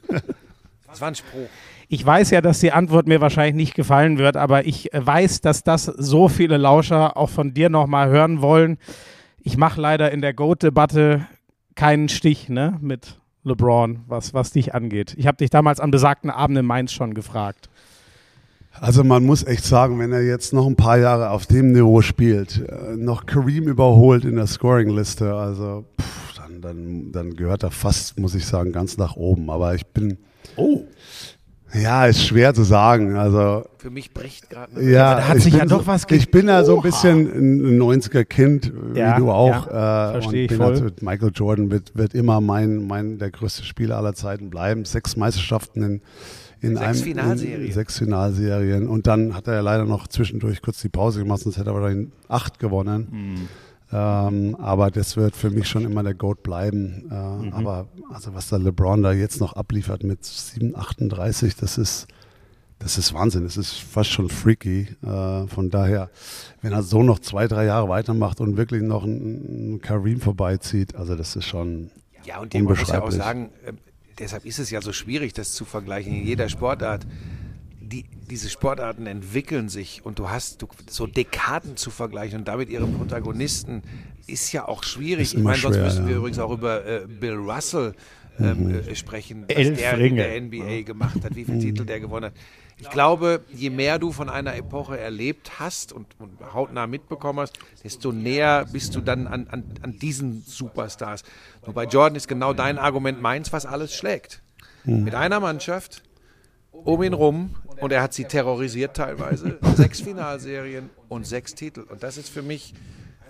[0.87, 1.49] Das war ein Spruch.
[1.91, 5.41] Ich weiß ja, dass die Antwort mir wahrscheinlich nicht gefallen wird, aber ich äh, weiß,
[5.41, 8.77] dass das so viele Lauscher auch von dir nochmal hören wollen.
[9.43, 11.27] Ich mache leider in der GOAT-Debatte
[11.75, 15.15] keinen Stich ne, mit LeBron, was, was dich angeht.
[15.17, 17.71] Ich habe dich damals an besagten Abend in Mainz schon gefragt.
[18.81, 22.03] Also man muss echt sagen, wenn er jetzt noch ein paar Jahre auf dem Niveau
[22.03, 27.71] spielt, äh, noch Kareem überholt in der Scoring-Liste, also pff, dann, dann, dann gehört er
[27.71, 29.49] fast, muss ich sagen, ganz nach oben.
[29.49, 30.19] Aber ich bin...
[30.57, 30.85] Oh.
[31.75, 33.17] Ja, ist schwer zu sagen.
[33.17, 34.83] Also für mich bricht gerade.
[34.83, 36.07] Ja, da hat sich ja doch was.
[36.11, 39.67] Ich bin ja so ein bisschen ein 90er Kind, ja, wie du auch.
[39.67, 40.81] Ja, äh, verstehe ich voll.
[40.81, 44.85] Halt, Michael Jordan wird, wird immer mein, mein der größte Spieler aller Zeiten bleiben.
[44.85, 46.01] Sechs Meisterschaften in
[46.61, 47.67] in sechs einem, Finalserien.
[47.67, 48.89] In sechs Finalserien.
[48.89, 51.75] Und dann hat er ja leider noch zwischendurch kurz die Pause gemacht, sonst hätte er
[51.75, 53.09] wahrscheinlich acht gewonnen.
[53.11, 53.49] Mhm.
[53.91, 57.09] Ähm, aber das wird für mich schon immer der Goat bleiben.
[57.11, 57.53] Äh, mhm.
[57.55, 62.07] Aber also was der LeBron da jetzt noch abliefert mit 7, 38, das ist,
[62.79, 63.45] das ist Wahnsinn.
[63.45, 64.89] Das ist fast schon freaky.
[65.03, 66.11] Äh, von daher,
[66.61, 71.17] wenn er so noch zwei, drei Jahre weitermacht und wirklich noch einen Kareem vorbeizieht, also
[71.17, 71.91] das ist schon
[72.25, 73.73] Ja, und dem muss ja auch sagen, äh,
[74.19, 77.07] deshalb ist es ja so schwierig, das zu vergleichen in jeder Sportart
[77.89, 82.69] die, diese Sportarten entwickeln sich und du hast du, so Dekaden zu vergleichen und damit
[82.69, 83.83] ihre Protagonisten
[84.27, 85.35] ist ja auch schwierig.
[85.35, 86.19] Ich meine, sonst müssen wir ja.
[86.19, 87.95] übrigens auch über äh, Bill Russell
[88.39, 88.75] ähm, mhm.
[88.75, 90.27] äh, sprechen, was Elf der Ringe.
[90.35, 91.63] in der NBA gemacht hat, wie viele mhm.
[91.63, 92.35] Titel der gewonnen hat.
[92.81, 97.59] Ich glaube, je mehr du von einer Epoche erlebt hast und, und hautnah mitbekommen hast,
[97.83, 101.25] desto näher bist du dann an, an, an diesen Superstars.
[101.67, 104.43] Nur bei Jordan ist genau dein Argument meins, was alles schlägt.
[104.85, 105.03] Mhm.
[105.03, 106.03] Mit einer Mannschaft
[106.85, 109.59] um ihn rum und er hat sie terrorisiert teilweise.
[109.75, 111.81] sechs Finalserien und sechs Titel.
[111.81, 112.75] Und das ist für mich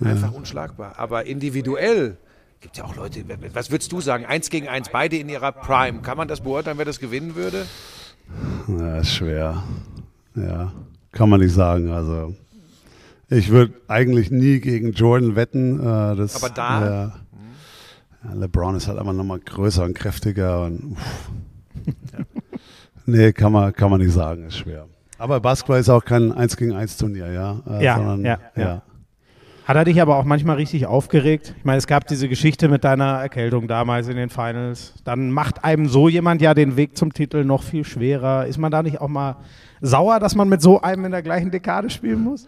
[0.01, 0.99] einfach unschlagbar.
[0.99, 2.17] Aber individuell
[2.61, 4.25] gibt es ja auch Leute, was würdest du sagen?
[4.25, 6.01] Eins gegen eins, beide in ihrer Prime.
[6.03, 7.67] Kann man das beurteilen, wer das gewinnen würde?
[8.69, 9.63] Ja, ist schwer.
[10.35, 10.73] Ja.
[11.13, 11.91] kann man nicht sagen.
[11.91, 12.35] Also
[13.29, 15.81] ich würde eigentlich nie gegen Jordan wetten.
[15.81, 17.05] Äh, das, Aber da?
[17.05, 17.11] Äh,
[18.25, 20.65] ja, LeBron ist halt einfach nochmal größer und kräftiger.
[20.65, 20.97] Und,
[21.87, 22.38] ja.
[23.09, 24.87] Nee, kann man, kann man nicht sagen, ist schwer.
[25.17, 27.63] Aber Basketball ist auch kein 1 gegen 1 Turnier, ja.
[27.67, 28.83] Äh, ja, sondern, ja, ja, ja.
[29.65, 31.55] Hat er dich aber auch manchmal richtig aufgeregt?
[31.57, 34.93] Ich meine, es gab diese Geschichte mit deiner Erkältung damals in den Finals.
[35.05, 38.47] Dann macht einem so jemand ja den Weg zum Titel noch viel schwerer.
[38.47, 39.37] Ist man da nicht auch mal
[39.81, 42.47] sauer, dass man mit so einem in der gleichen Dekade spielen muss?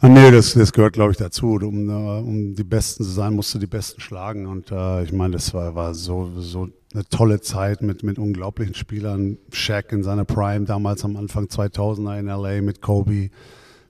[0.00, 1.58] Ah, nee, das, das gehört, glaube ich, dazu.
[1.62, 4.46] Um, um die Besten zu sein, musst du die Besten schlagen.
[4.46, 8.74] Und äh, ich meine, das war, war so, so eine tolle Zeit mit, mit unglaublichen
[8.74, 9.38] Spielern.
[9.50, 12.60] Shaq in seiner Prime, damals am Anfang 2000er in L.A.
[12.60, 13.30] mit Kobe.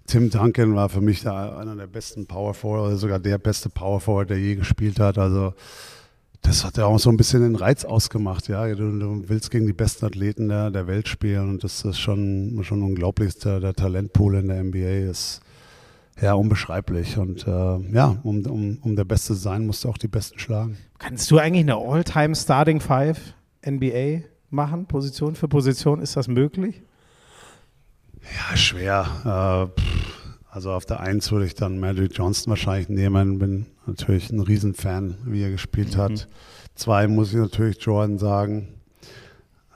[0.06, 3.68] Tim Duncan war für mich da einer der besten Power Forward, oder sogar der beste
[3.70, 5.18] Power Forward, der je gespielt hat.
[5.18, 5.54] Also
[6.42, 8.48] das hat ja auch so ein bisschen den Reiz ausgemacht.
[8.48, 12.00] Ja, du, du willst gegen die besten Athleten der, der Welt spielen und das ist
[12.00, 13.38] schon schon unglaublich.
[13.38, 15.40] Der, der Talentpool in der NBA ist
[16.20, 19.98] ja unbeschreiblich und äh, ja, um, um, um der Beste zu sein, musst du auch
[19.98, 20.76] die Besten schlagen.
[20.98, 23.34] Kannst du eigentlich eine All-Time Starting Five
[23.66, 26.00] NBA machen, Position für Position?
[26.00, 26.82] Ist das möglich?
[28.22, 29.70] Ja, schwer.
[29.76, 29.82] Äh,
[30.48, 33.38] also auf der Eins würde ich dann Magic Johnson wahrscheinlich nehmen.
[33.38, 36.10] Bin natürlich ein Riesenfan, wie er gespielt hat.
[36.10, 36.18] Mhm.
[36.74, 38.68] Zwei muss ich natürlich Jordan sagen.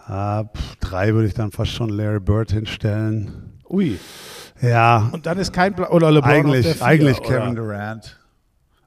[0.07, 0.45] Äh,
[0.81, 3.59] drei würde ich dann fast schon Larry Bird hinstellen.
[3.69, 3.99] Ui.
[4.61, 5.11] Ja.
[5.13, 8.19] Und dann ist kein Bla oder LeBron eigentlich, vier, eigentlich Kevin Durant.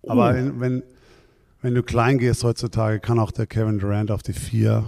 [0.07, 0.51] Aber uh.
[0.59, 0.83] wenn,
[1.61, 4.85] wenn du klein gehst heutzutage, kann auch der Kevin Durant auf die vier.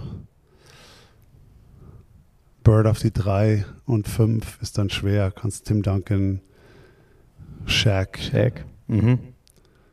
[2.64, 5.32] Bird auf die drei und fünf ist dann schwer.
[5.32, 6.40] Kannst Tim Duncan,
[7.66, 8.18] Shaq.
[8.18, 8.64] Shaq.
[8.86, 9.18] Mhm.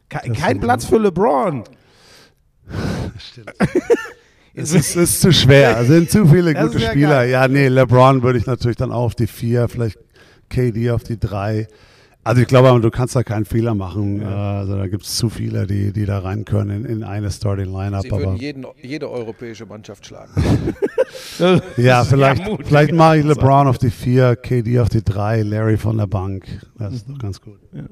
[0.08, 1.64] Ke kein Platz für LeBron.
[3.18, 3.54] Stimmt.
[4.54, 5.78] es, ist, es ist zu schwer.
[5.82, 7.10] Es sind zu viele gute ja Spieler.
[7.10, 7.30] Geil.
[7.30, 10.00] Ja, nee, LeBron würde ich natürlich dann auch auf die vier, vielleicht
[10.50, 11.68] KD auf die drei.
[12.24, 14.22] Also ich glaube, du kannst da keinen Fehler machen.
[14.22, 14.60] Ja.
[14.60, 17.66] Also da gibt es zu viele, die, die da rein können in, in eine Starting
[17.66, 18.02] Lineup.
[18.02, 20.32] Sie würden jeden, jede europäische Mannschaft schlagen.
[21.78, 25.78] ja, vielleicht, ja, vielleicht mache ich LeBron auf die vier, KD auf die drei, Larry
[25.78, 26.46] von der Bank.
[26.78, 27.60] Das ist doch ganz gut.
[27.72, 27.86] Ja.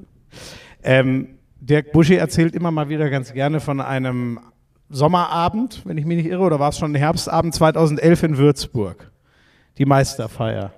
[0.82, 4.38] Ähm, Dirk Buschi erzählt immer mal wieder ganz gerne von einem
[4.90, 9.10] Sommerabend, wenn ich mich nicht irre, oder war es schon ein Herbstabend 2011 in Würzburg?
[9.76, 10.72] Die Meisterfeier.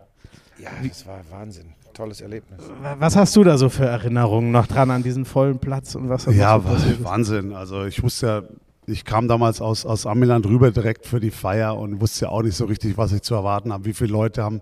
[0.63, 2.61] Ja, das war Wahnsinn tolles Erlebnis.
[2.99, 6.27] Was hast du da so für Erinnerungen noch dran an diesen vollen Platz und was?
[6.27, 7.53] Ja, so Wahnsinn.
[7.53, 8.43] Also ich wusste ja,
[8.87, 12.43] ich kam damals aus, aus Amiland rüber direkt für die Feier und wusste ja auch
[12.43, 13.85] nicht so richtig, was ich zu erwarten habe.
[13.85, 14.61] Wie viele Leute haben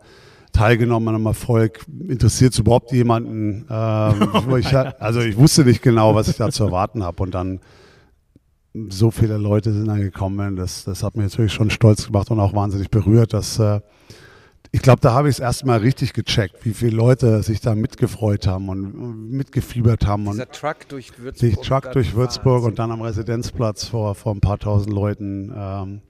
[0.52, 1.84] teilgenommen an einem Erfolg?
[2.08, 3.66] Interessiert es überhaupt jemanden?
[3.70, 7.22] Ähm, ich, also ich wusste nicht genau, was ich da zu erwarten habe.
[7.22, 7.60] Und dann
[8.90, 10.56] so viele Leute sind dann gekommen.
[10.56, 13.80] Das, das hat mich natürlich schon stolz gemacht und auch wahnsinnig berührt, dass äh,
[14.70, 18.46] ich glaube, da habe ich es erstmal richtig gecheckt, wie viele Leute sich da mitgefreut
[18.46, 20.26] haben und mitgefiebert haben.
[20.26, 21.62] Dieser und Truck durch Würzburg.
[21.62, 25.52] Truck durch Würzburg und dann am Residenzplatz vor, vor ein paar tausend Leuten.
[25.56, 26.00] Ähm,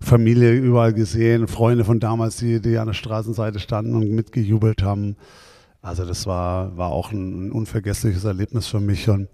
[0.00, 5.16] Familie überall gesehen, Freunde von damals, die, die an der Straßenseite standen und mitgejubelt haben.
[5.82, 9.08] Also das war, war auch ein, ein unvergessliches Erlebnis für mich.
[9.08, 9.28] Und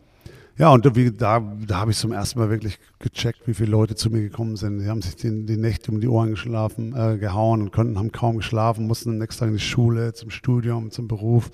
[0.59, 3.95] ja, und wie, da, da habe ich zum ersten Mal wirklich gecheckt, wie viele Leute
[3.95, 4.79] zu mir gekommen sind.
[4.79, 8.11] Die haben sich die, die Nächte um die Ohren geschlafen, äh, gehauen und konnten, haben
[8.11, 11.51] kaum geschlafen, mussten am nächsten Tag in die Schule, zum Studium, zum Beruf.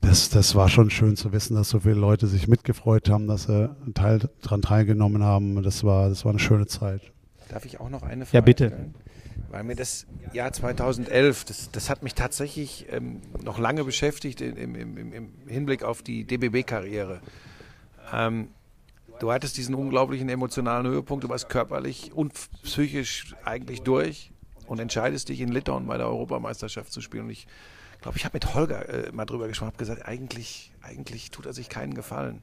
[0.00, 3.44] Das, das war schon schön zu wissen, dass so viele Leute sich mitgefreut haben, dass
[3.44, 5.62] sie einen Teil daran teilgenommen haben.
[5.62, 7.12] Das war, das war eine schöne Zeit.
[7.48, 8.66] Darf ich auch noch eine Frage Ja, bitte.
[8.68, 8.94] Stellen?
[9.50, 14.56] Weil mir das Jahr 2011, das, das hat mich tatsächlich ähm, noch lange beschäftigt im,
[14.56, 17.20] im, im, im Hinblick auf die DBB-Karriere.
[18.12, 18.48] Ähm,
[19.18, 22.32] du hattest diesen unglaublichen emotionalen Höhepunkt, du warst körperlich und
[22.62, 24.32] psychisch eigentlich durch
[24.66, 27.24] und entscheidest dich in Litauen bei der Europameisterschaft zu spielen.
[27.24, 27.46] Und ich
[28.00, 31.52] glaube, ich habe mit Holger äh, mal drüber gesprochen, habe gesagt, eigentlich, eigentlich tut er
[31.52, 32.42] sich keinen Gefallen.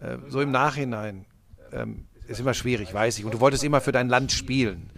[0.00, 1.26] Äh, so im Nachhinein
[1.72, 3.24] ähm, ist immer schwierig, weiß ich.
[3.24, 4.90] Und du wolltest immer für dein Land spielen.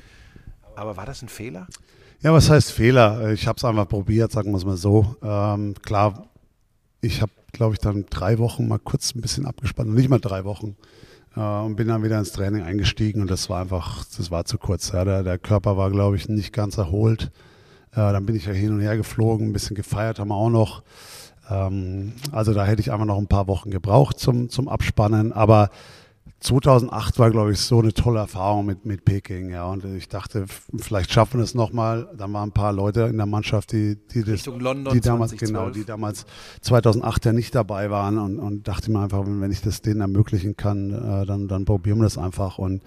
[0.74, 1.66] Aber war das ein Fehler?
[2.20, 3.30] Ja, was heißt Fehler?
[3.30, 5.16] Ich habe es einfach probiert, sagen wir es mal so.
[5.22, 6.28] Ähm, klar,
[7.00, 10.44] ich habe glaube ich, dann drei Wochen mal kurz ein bisschen abgespannt, nicht mal drei
[10.44, 10.76] Wochen.
[11.36, 14.58] Äh, und bin dann wieder ins Training eingestiegen und das war einfach, das war zu
[14.58, 14.92] kurz.
[14.92, 15.04] Ja.
[15.04, 17.30] Der, der Körper war, glaube ich, nicht ganz erholt.
[17.92, 20.50] Äh, dann bin ich ja hin und her geflogen, ein bisschen gefeiert haben wir auch
[20.50, 20.82] noch.
[21.50, 25.32] Ähm, also da hätte ich einfach noch ein paar Wochen gebraucht zum, zum Abspannen.
[25.32, 25.70] Aber
[26.40, 29.50] 2008 war, glaube ich, so eine tolle Erfahrung mit, mit Peking.
[29.50, 30.44] Ja, und ich dachte,
[30.76, 32.08] vielleicht schaffen wir es nochmal.
[32.16, 35.40] Da waren ein paar Leute in der Mannschaft, die, die, das, London die damals, 2012.
[35.40, 36.26] genau, die damals
[36.60, 40.56] 2008 ja nicht dabei waren und, und dachte mir einfach, wenn ich das denen ermöglichen
[40.56, 42.58] kann, äh, dann, dann probieren wir das einfach.
[42.58, 42.82] Und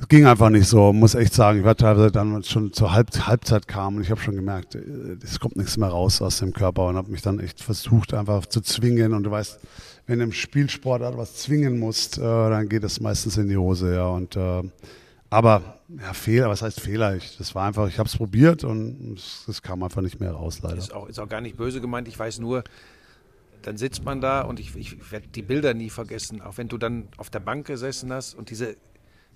[0.00, 1.60] Es ging einfach nicht so, muss echt sagen.
[1.60, 5.16] Ich war teilweise dann schon zur Halb Halbzeit kam und ich habe schon gemerkt, äh,
[5.22, 8.44] es kommt nichts mehr raus aus dem Körper und habe mich dann echt versucht, einfach
[8.44, 9.14] zu zwingen.
[9.14, 9.58] Und du weißt,
[10.08, 13.94] wenn du im Spielsport was zwingen musst, äh, dann geht es meistens in die Hose,
[13.94, 14.08] ja.
[14.08, 14.62] Und äh,
[15.30, 17.14] aber ja, Fehler, was heißt Fehler?
[17.14, 20.60] Ich, das war einfach, ich habe es probiert und es kam einfach nicht mehr raus,
[20.62, 20.78] leider.
[20.78, 22.08] Ist auch, ist auch gar nicht böse gemeint.
[22.08, 22.64] Ich weiß nur,
[23.62, 26.78] dann sitzt man da und ich, ich werde die Bilder nie vergessen, auch wenn du
[26.78, 28.76] dann auf der Bank gesessen hast und diese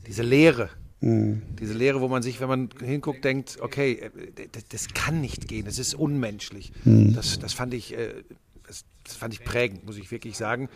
[0.06, 0.70] diese Leere.
[1.00, 1.42] Mhm.
[1.58, 5.48] Diese Leere, wo man sich, wenn man hinguckt, denkt, okay, äh, das, das kann nicht
[5.48, 6.72] gehen, das ist unmenschlich.
[6.84, 7.14] Mhm.
[7.14, 8.22] Das, das, fand ich, äh,
[9.04, 10.68] das, fand ich prägend, muss ich wirklich sagen.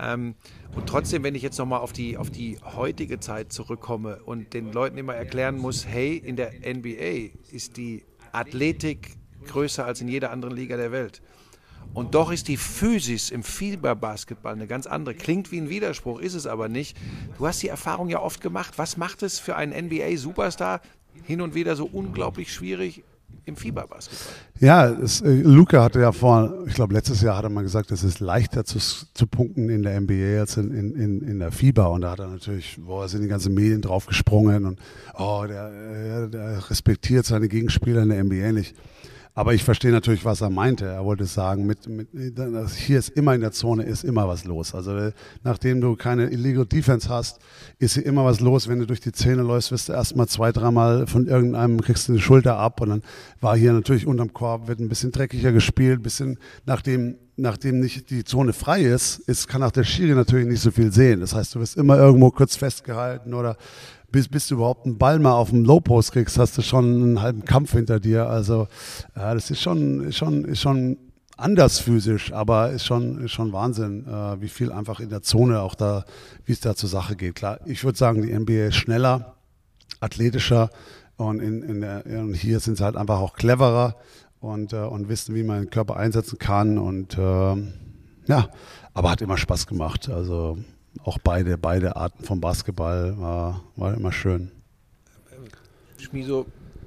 [0.00, 0.34] Ähm,
[0.74, 4.72] und trotzdem, wenn ich jetzt nochmal auf die, auf die heutige Zeit zurückkomme und den
[4.72, 9.16] Leuten immer erklären muss, hey, in der NBA ist die Athletik
[9.46, 11.20] größer als in jeder anderen Liga der Welt.
[11.94, 15.14] Und doch ist die Physis im Fieberbasketball eine ganz andere.
[15.14, 16.96] Klingt wie ein Widerspruch, ist es aber nicht.
[17.36, 18.74] Du hast die Erfahrung ja oft gemacht.
[18.78, 20.80] Was macht es für einen NBA-Superstar
[21.24, 23.04] hin und wieder so unglaublich schwierig
[23.44, 24.34] im Fieberbasketball?
[24.60, 27.90] Ja, es, äh, Luca hatte ja vor, ich glaube letztes Jahr hat er mal gesagt,
[27.90, 31.90] es ist leichter zu, zu punkten in der NBA als in, in, in, der Fieber.
[31.90, 34.80] Und da hat er natürlich, boah, sind die ganzen Medien drauf gesprungen und
[35.18, 38.76] oh, der, äh, der respektiert seine Gegenspieler in der NBA nicht.
[39.34, 40.84] Aber ich verstehe natürlich, was er meinte.
[40.84, 42.08] Er wollte sagen, mit, mit,
[42.76, 44.74] hier ist immer in der Zone ist immer was los.
[44.74, 45.10] Also
[45.42, 47.38] nachdem du keine Illegal Defense hast,
[47.78, 48.68] ist hier immer was los.
[48.68, 52.12] Wenn du durch die Zähne läufst, wirst du erstmal zwei, dreimal von irgendeinem kriegst du
[52.12, 53.02] die Schulter ab und dann
[53.40, 58.24] war hier natürlich unterm Korb, wird ein bisschen dreckiger gespielt, bisschen nachdem nachdem nicht die
[58.24, 61.20] Zone frei ist, ist, kann auch der Schiri natürlich nicht so viel sehen.
[61.20, 63.56] Das heißt, du wirst immer irgendwo kurz festgehalten oder
[64.12, 66.84] bis, bis du überhaupt einen Ball mal auf dem Low Post kriegst, hast du schon
[66.84, 68.28] einen halben Kampf hinter dir.
[68.28, 68.68] Also
[69.16, 70.98] ja, das ist schon, schon, ist schon
[71.36, 75.60] anders physisch, aber ist schon, ist schon Wahnsinn, äh, wie viel einfach in der Zone
[75.60, 76.04] auch da,
[76.44, 77.34] wie es da zur Sache geht.
[77.34, 79.34] Klar, ich würde sagen, die NBA ist schneller,
[80.00, 80.70] athletischer
[81.16, 83.96] und, in, in der, und hier sind sie halt einfach auch cleverer
[84.40, 87.56] und, äh, und wissen, wie man den Körper einsetzen kann und äh,
[88.26, 88.48] ja,
[88.94, 90.08] aber hat immer Spaß gemacht.
[90.08, 90.58] Also
[91.04, 94.50] auch beide, beide Arten vom Basketball war, war immer schön.
[95.98, 96.46] Schmiso,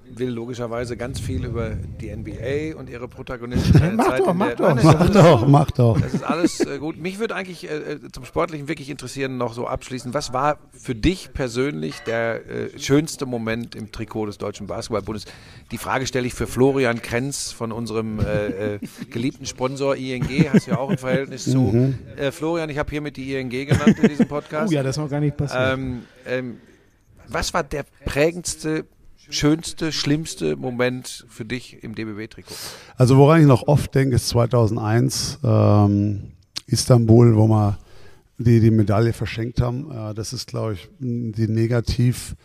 [0.10, 3.95] will logischerweise ganz viel über die NBA und ihre Protagonisten.
[3.95, 5.99] mach doch, mach doch, mach doch, mach doch.
[5.99, 6.97] Das ist alles äh, gut.
[6.97, 10.95] Mich würde eigentlich äh, äh, zum Sportlichen wirklich interessieren, noch so abschließend, was war für
[10.95, 15.26] dich persönlich der äh, schönste Moment im Trikot des Deutschen Basketballbundes?
[15.72, 18.80] Die Frage stelle ich für Florian Krenz von unserem äh, äh,
[19.10, 20.28] geliebten Sponsor ING.
[20.53, 21.60] Hast ja auch ein Verhältnis zu.
[21.60, 21.95] Mhm.
[22.32, 24.72] Florian, ich habe hiermit die ING genannt in diesem Podcast.
[24.72, 25.74] Oh ja, das ist noch gar nicht passiert.
[25.74, 26.58] Ähm, ähm,
[27.28, 28.86] was war der prägendste
[29.30, 32.53] schönste, schlimmste Moment für dich im DBB-Trikot?
[32.97, 36.32] Also woran ich noch oft denke, ist 2001 ähm,
[36.67, 37.78] Istanbul, wo wir
[38.38, 39.91] die, die Medaille verschenkt haben.
[39.91, 42.36] Äh, das ist, glaube ich, die Negativ-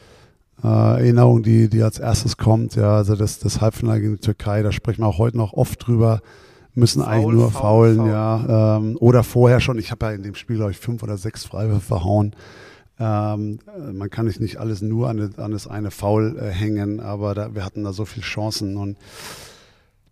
[0.62, 2.74] äh, Erinnerung, die, die als erstes kommt.
[2.76, 5.86] Ja, also das, das Halbfinale gegen die Türkei, da sprechen wir auch heute noch oft
[5.86, 6.20] drüber.
[6.74, 8.08] Müssen faul, eigentlich nur faul, faulen, faul.
[8.10, 8.76] ja.
[8.76, 9.78] Ähm, oder vorher schon.
[9.78, 12.34] Ich habe ja in dem Spiel, glaube ich, fünf oder sechs Freiwürfe verhauen.
[13.00, 13.60] Ähm,
[13.92, 17.64] man kann nicht alles nur an, an das eine Foul äh, hängen, aber da, wir
[17.64, 18.98] hatten da so viele Chancen und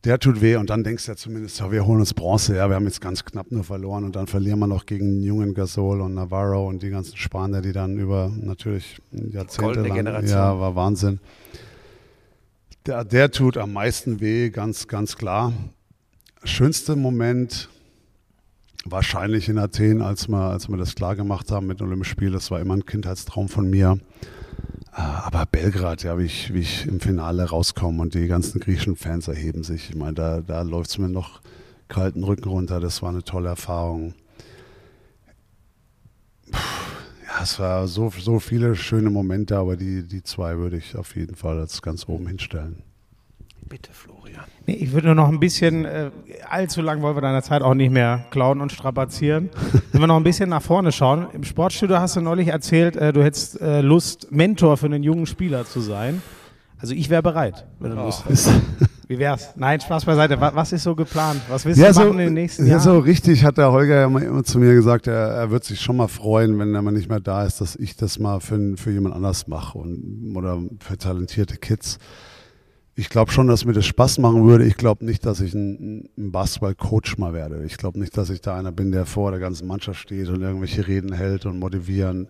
[0.05, 2.68] der tut weh und dann denkst du ja zumindest, ja, wir holen uns Bronze, ja,
[2.70, 6.01] wir haben jetzt ganz knapp nur verloren und dann verlieren wir noch gegen jungen Gasol
[6.01, 10.39] und Navarro und die ganzen Spanier, die dann über natürlich Jahrzehnte lang, Generation.
[10.39, 11.20] ja, war Wahnsinn.
[12.86, 15.53] Der, der tut am meisten weh, ganz, ganz klar.
[16.43, 17.68] Schönste Moment,
[18.91, 22.32] wahrscheinlich in Athen, als wir, als wir das klar gemacht haben mit Olympischen Spielen.
[22.32, 23.99] Das war immer ein Kindheitstraum von mir.
[24.93, 28.97] Äh, aber Belgrad, ja, wie ich, wie ich im Finale rauskomme und die ganzen griechischen
[28.97, 29.91] Fans erheben sich.
[29.91, 31.41] Ich meine, da, da läuft es mir noch
[31.89, 32.80] kalten Rücken runter.
[32.80, 34.14] Das war eine tolle Erfahrung.
[36.51, 41.14] Ja, es war so, so viele schöne Momente, aber die, die zwei würde ich auf
[41.14, 42.82] jeden Fall als ganz oben hinstellen.
[43.68, 44.47] Bitte, Florian.
[44.68, 46.10] Nee, ich würde nur noch ein bisschen, äh,
[46.46, 49.48] allzu lang wollen wir deiner Zeit auch nicht mehr klauen und strapazieren.
[49.92, 51.26] Wenn wir noch ein bisschen nach vorne schauen.
[51.32, 55.24] Im Sportstudio hast du neulich erzählt, äh, du hättest äh, Lust, Mentor für einen jungen
[55.24, 56.20] Spieler zu sein.
[56.76, 58.04] Also ich wäre bereit, wenn du oh.
[58.04, 58.50] Lust hast.
[59.08, 59.54] Wie wär's?
[59.56, 60.38] Nein, Spaß beiseite.
[60.38, 61.40] Was, ist so geplant?
[61.48, 62.78] Was willst ja, du machen so, in den nächsten ja, Jahren?
[62.86, 65.80] Ja, so richtig hat der Holger ja immer zu mir gesagt, er, er wird sich
[65.80, 68.76] schon mal freuen, wenn er mal nicht mehr da ist, dass ich das mal für,
[68.76, 71.98] für jemand anders mache und, oder für talentierte Kids
[72.99, 74.64] ich glaube schon, dass mir das Spaß machen würde.
[74.64, 77.62] Ich glaube nicht, dass ich ein, ein Basketball-Coach mal werde.
[77.64, 80.42] Ich glaube nicht, dass ich da einer bin, der vor der ganzen Mannschaft steht und
[80.42, 82.26] irgendwelche Reden hält und motivieren.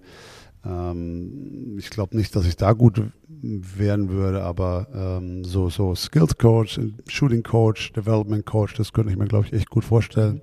[0.67, 6.37] Ähm, ich glaube nicht, dass ich da gut werden würde, aber ähm, so, so Skills
[6.37, 10.43] Coach, Shooting Coach, Development Coach, das könnte ich mir, glaube ich, echt gut vorstellen.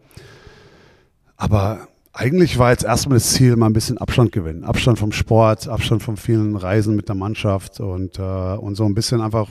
[1.38, 4.64] Aber Eigentlich war jetzt erstmal das Ziel, mal ein bisschen Abstand gewinnen.
[4.64, 8.96] Abstand vom Sport, Abstand von vielen Reisen mit der Mannschaft und, äh, und so ein
[8.96, 9.50] bisschen einfach,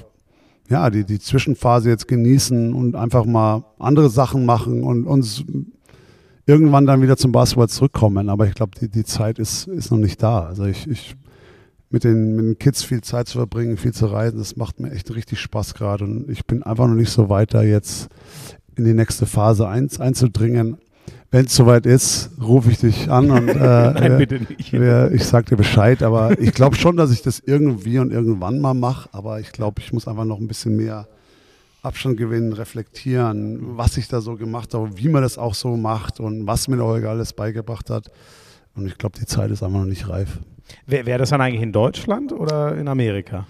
[0.69, 5.45] ja, die, die Zwischenphase jetzt genießen und einfach mal andere Sachen machen und uns
[6.47, 8.29] irgendwann dann wieder zum Basketball zurückkommen.
[8.29, 10.41] Aber ich glaube, die, die Zeit ist, ist noch nicht da.
[10.41, 11.17] Also ich, ich
[11.91, 14.91] mit den, mit den Kids viel Zeit zu verbringen, viel zu reisen, das macht mir
[14.91, 16.05] echt richtig Spaß gerade.
[16.05, 18.09] Und ich bin einfach noch nicht so weit, da jetzt
[18.77, 20.79] in die nächste Phase ein, einzudringen.
[21.35, 24.73] Wenn es soweit ist, rufe ich dich an und äh, Nein, bitte nicht.
[24.73, 26.01] Äh, ich sag dir Bescheid.
[26.05, 29.09] Aber ich glaube schon, dass ich das irgendwie und irgendwann mal mache.
[29.11, 31.09] Aber ich glaube, ich muss einfach noch ein bisschen mehr
[31.83, 36.21] Abstand gewinnen, reflektieren, was ich da so gemacht habe, wie man das auch so macht
[36.21, 38.13] und was mir der Holger alles beigebracht hat.
[38.77, 40.39] Und ich glaube, die Zeit ist einfach noch nicht reif.
[40.87, 43.45] Wäre wär das dann eigentlich in Deutschland oder in Amerika?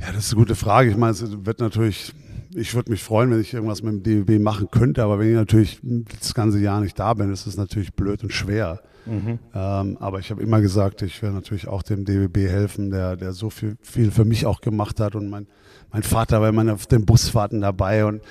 [0.00, 0.88] Ja, das ist eine gute Frage.
[0.88, 2.14] Ich meine, es wird natürlich
[2.54, 5.34] ich würde mich freuen, wenn ich irgendwas mit dem DBB machen könnte, aber wenn ich
[5.34, 5.80] natürlich
[6.18, 8.80] das ganze Jahr nicht da bin, ist es natürlich blöd und schwer.
[9.06, 9.38] Mhm.
[9.54, 13.32] Ähm, aber ich habe immer gesagt, ich will natürlich auch dem DBB helfen, der, der
[13.32, 15.14] so viel, viel für mich auch gemacht hat.
[15.14, 15.46] Und mein,
[15.90, 18.04] mein Vater war immer auf den Busfahrten dabei.
[18.04, 18.22] Und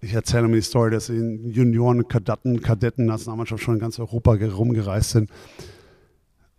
[0.00, 4.32] ich erzähle mir die Story, dass in Junioren, Kadetten, Kadetten, Nationalmannschaft schon in ganz Europa
[4.32, 5.30] rumgereist sind.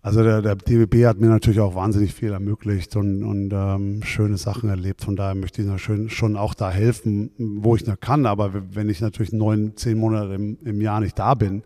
[0.06, 4.36] Also der, der DBB hat mir natürlich auch wahnsinnig viel ermöglicht und, und ähm, schöne
[4.36, 5.01] Sachen erlebt.
[5.01, 8.26] Von daher möchte ich schön, schon auch da helfen, wo ich noch kann.
[8.26, 11.64] Aber wenn ich natürlich neun, zehn Monate im, im Jahr nicht da bin,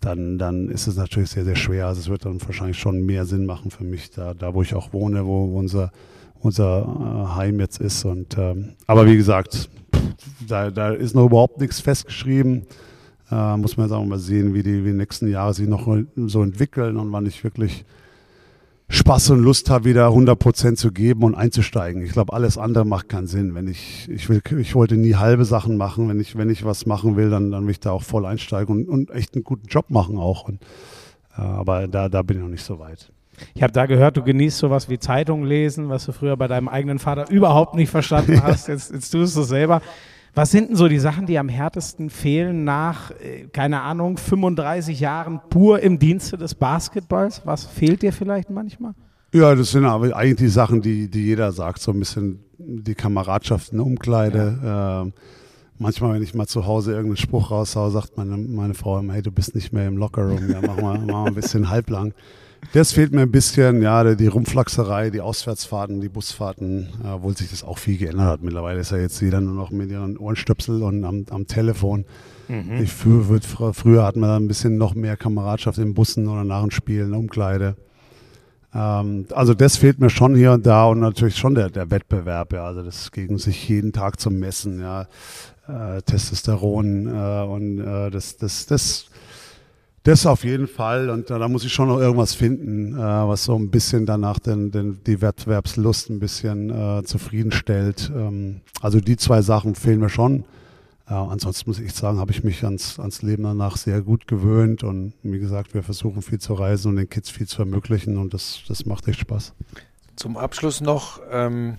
[0.00, 1.88] dann, dann ist es natürlich sehr, sehr schwer.
[1.88, 4.72] Also es wird dann wahrscheinlich schon mehr Sinn machen für mich, da, da wo ich
[4.76, 5.90] auch wohne, wo unser,
[6.38, 8.04] unser äh, Heim jetzt ist.
[8.04, 9.68] Und, ähm, aber wie gesagt,
[10.46, 12.66] da, da ist noch überhaupt nichts festgeschrieben.
[13.30, 15.88] Äh, muss man jetzt auch mal sehen, wie die, wie die nächsten Jahre sich noch
[16.16, 17.84] so entwickeln und wann ich wirklich
[18.88, 22.02] Spaß und Lust habe, wieder 100 Prozent zu geben und einzusteigen.
[22.02, 23.54] Ich glaube, alles andere macht keinen Sinn.
[23.54, 26.08] Wenn ich, ich will, ich wollte nie halbe Sachen machen.
[26.08, 28.74] Wenn ich, wenn ich was machen will, dann, dann will ich da auch voll einsteigen
[28.74, 30.46] und, und echt einen guten Job machen auch.
[30.46, 30.60] Und,
[31.36, 33.10] äh, aber da, da bin ich noch nicht so weit.
[33.54, 36.68] Ich habe da gehört, du genießt sowas wie Zeitung lesen, was du früher bei deinem
[36.68, 38.68] eigenen Vater überhaupt nicht verstanden hast.
[38.68, 39.80] Jetzt, jetzt tust du es selber.
[40.34, 44.98] Was sind denn so die Sachen, die am härtesten fehlen nach, äh, keine Ahnung, 35
[44.98, 47.42] Jahren pur im Dienste des Basketballs?
[47.44, 48.94] Was fehlt dir vielleicht manchmal?
[49.32, 52.94] Ja, das sind aber eigentlich die Sachen, die, die jeder sagt, so ein bisschen die
[52.94, 54.58] Kameradschaft in der Umkleide.
[54.62, 55.02] Ja.
[55.02, 55.12] Ähm,
[55.78, 59.22] manchmal, wenn ich mal zu Hause irgendeinen Spruch raushaue, sagt meine, meine Frau immer, hey,
[59.22, 62.12] du bist nicht mehr im Lockerroom, ja, mach mal, mach mal ein bisschen halblang.
[62.72, 67.62] Das fehlt mir ein bisschen, ja, die Rumflaxerei, die Auswärtsfahrten, die Busfahrten, obwohl sich das
[67.62, 68.42] auch viel geändert hat.
[68.42, 72.04] Mittlerweile ist ja jetzt jeder nur noch mit ihren Ohrenstöpsel und am, am Telefon.
[72.48, 72.82] Mhm.
[72.82, 73.40] Ich, früher,
[73.72, 77.02] früher hatten wir da ein bisschen noch mehr Kameradschaft in Bussen oder nach dem Spiel
[77.02, 77.76] in der Umkleide.
[78.74, 82.52] Ähm, also das fehlt mir schon hier und da und natürlich schon der, der Wettbewerb,
[82.52, 85.06] ja, also das gegen sich jeden Tag zu messen, ja,
[85.68, 89.06] äh, Testosteron äh, und äh, das, das, das
[90.04, 91.10] das auf jeden Fall.
[91.10, 94.38] Und äh, da muss ich schon noch irgendwas finden, äh, was so ein bisschen danach
[94.38, 98.12] den, den, die Wettbewerbslust ein bisschen äh, zufriedenstellt.
[98.14, 100.44] Ähm, also die zwei Sachen fehlen mir schon.
[101.08, 104.84] Äh, ansonsten muss ich sagen, habe ich mich ans, ans Leben danach sehr gut gewöhnt.
[104.84, 108.18] Und wie gesagt, wir versuchen viel zu reisen und den Kids viel zu ermöglichen.
[108.18, 109.54] Und das, das macht echt Spaß.
[110.16, 111.78] Zum Abschluss noch, ähm,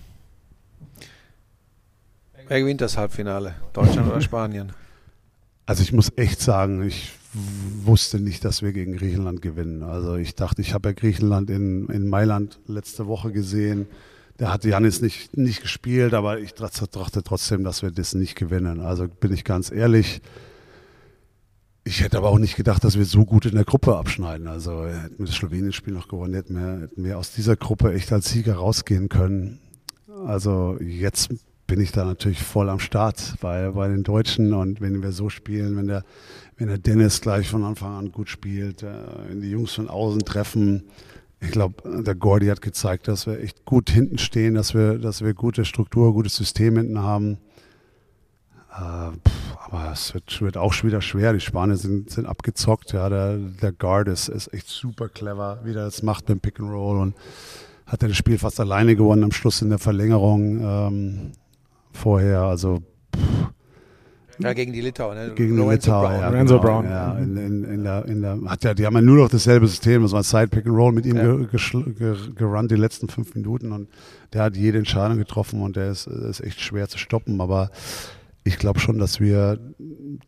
[2.48, 3.54] wer gewinnt das Halbfinale?
[3.72, 4.72] Deutschland oder Spanien?
[5.64, 7.12] Also ich muss echt sagen, ich
[7.84, 9.82] wusste nicht, dass wir gegen Griechenland gewinnen.
[9.82, 13.86] Also ich dachte, ich habe ja Griechenland in, in Mailand letzte Woche gesehen.
[14.38, 18.80] Der hatte Janis nicht, nicht gespielt, aber ich dachte trotzdem, dass wir das nicht gewinnen.
[18.80, 20.20] Also bin ich ganz ehrlich.
[21.84, 24.48] Ich hätte aber auch nicht gedacht, dass wir so gut in der Gruppe abschneiden.
[24.48, 28.12] Also hätten wir das Slowenien-Spiel noch gewonnen, hätten wir, hätten wir aus dieser Gruppe echt
[28.12, 29.60] als Sieger rausgehen können.
[30.26, 31.30] Also jetzt
[31.66, 35.28] bin ich da natürlich voll am Start bei, bei den Deutschen und wenn wir so
[35.28, 36.04] spielen, wenn der,
[36.56, 38.92] wenn der Dennis gleich von Anfang an gut spielt, äh,
[39.28, 40.84] wenn die Jungs von außen treffen,
[41.40, 45.22] ich glaube, der Gordy hat gezeigt, dass wir echt gut hinten stehen, dass wir, dass
[45.22, 47.38] wir gute Struktur, gutes System hinten haben.
[48.72, 51.34] Äh, pff, aber es wird, wird, auch wieder schwer.
[51.34, 52.92] Die Spanier sind, sind abgezockt.
[52.92, 56.58] Ja, der, der Guard ist, ist echt super clever, wie der das macht beim Pick
[56.58, 57.14] and Roll und
[57.86, 60.60] hat er das Spiel fast alleine gewonnen am Schluss in der Verlängerung.
[60.60, 61.32] Ähm,
[61.92, 62.42] vorher.
[62.42, 62.82] Also
[64.38, 65.32] ja, gegen die Litauer, ne?
[65.34, 66.20] Gegen Lorenzo die Litauer, Brown.
[66.20, 66.28] ja.
[66.28, 66.84] Lorenzo genau, Brown.
[66.84, 69.66] Ja, in, in, in, der, in der, hat ja, die haben ja nur noch dasselbe
[69.66, 72.14] System, das war Side Pick and Roll mit ihm ja.
[72.34, 73.88] gerannt die letzten fünf Minuten und
[74.32, 77.70] der hat jede Entscheidung getroffen und der ist, ist echt schwer zu stoppen, aber
[78.44, 79.58] ich glaube schon, dass wir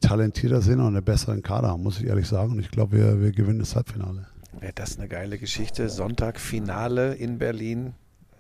[0.00, 3.20] talentierter sind und einen besseren Kader haben, muss ich ehrlich sagen und ich glaube, wir,
[3.20, 4.26] wir gewinnen das Halbfinale.
[4.58, 5.88] Wäre das eine geile Geschichte.
[5.88, 7.94] Sonntag Finale in Berlin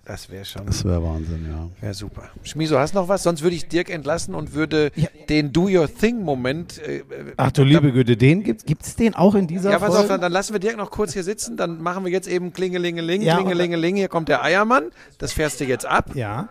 [0.08, 0.64] Das wäre schon.
[0.64, 1.68] Das wäre Wahnsinn, ja.
[1.82, 2.30] Wäre super.
[2.42, 3.22] Schmiso, hast noch was?
[3.22, 5.08] Sonst würde ich Dirk entlassen und würde Ja.
[5.28, 6.78] den Do Your Thing-Moment.
[6.78, 7.02] Äh,
[7.36, 10.08] Ach du liebe Güte, den gibt's, gibt's den auch in dieser ja, pass auf, Folge?
[10.08, 11.58] dann, dann lassen wir Dirk noch kurz hier sitzen.
[11.58, 13.96] Dann machen wir jetzt eben Klingelingeling, Ja, Klingelingeling.
[13.96, 14.84] Hier kommt der Eiermann.
[15.18, 16.12] Das fährst du jetzt ab.
[16.14, 16.48] ja.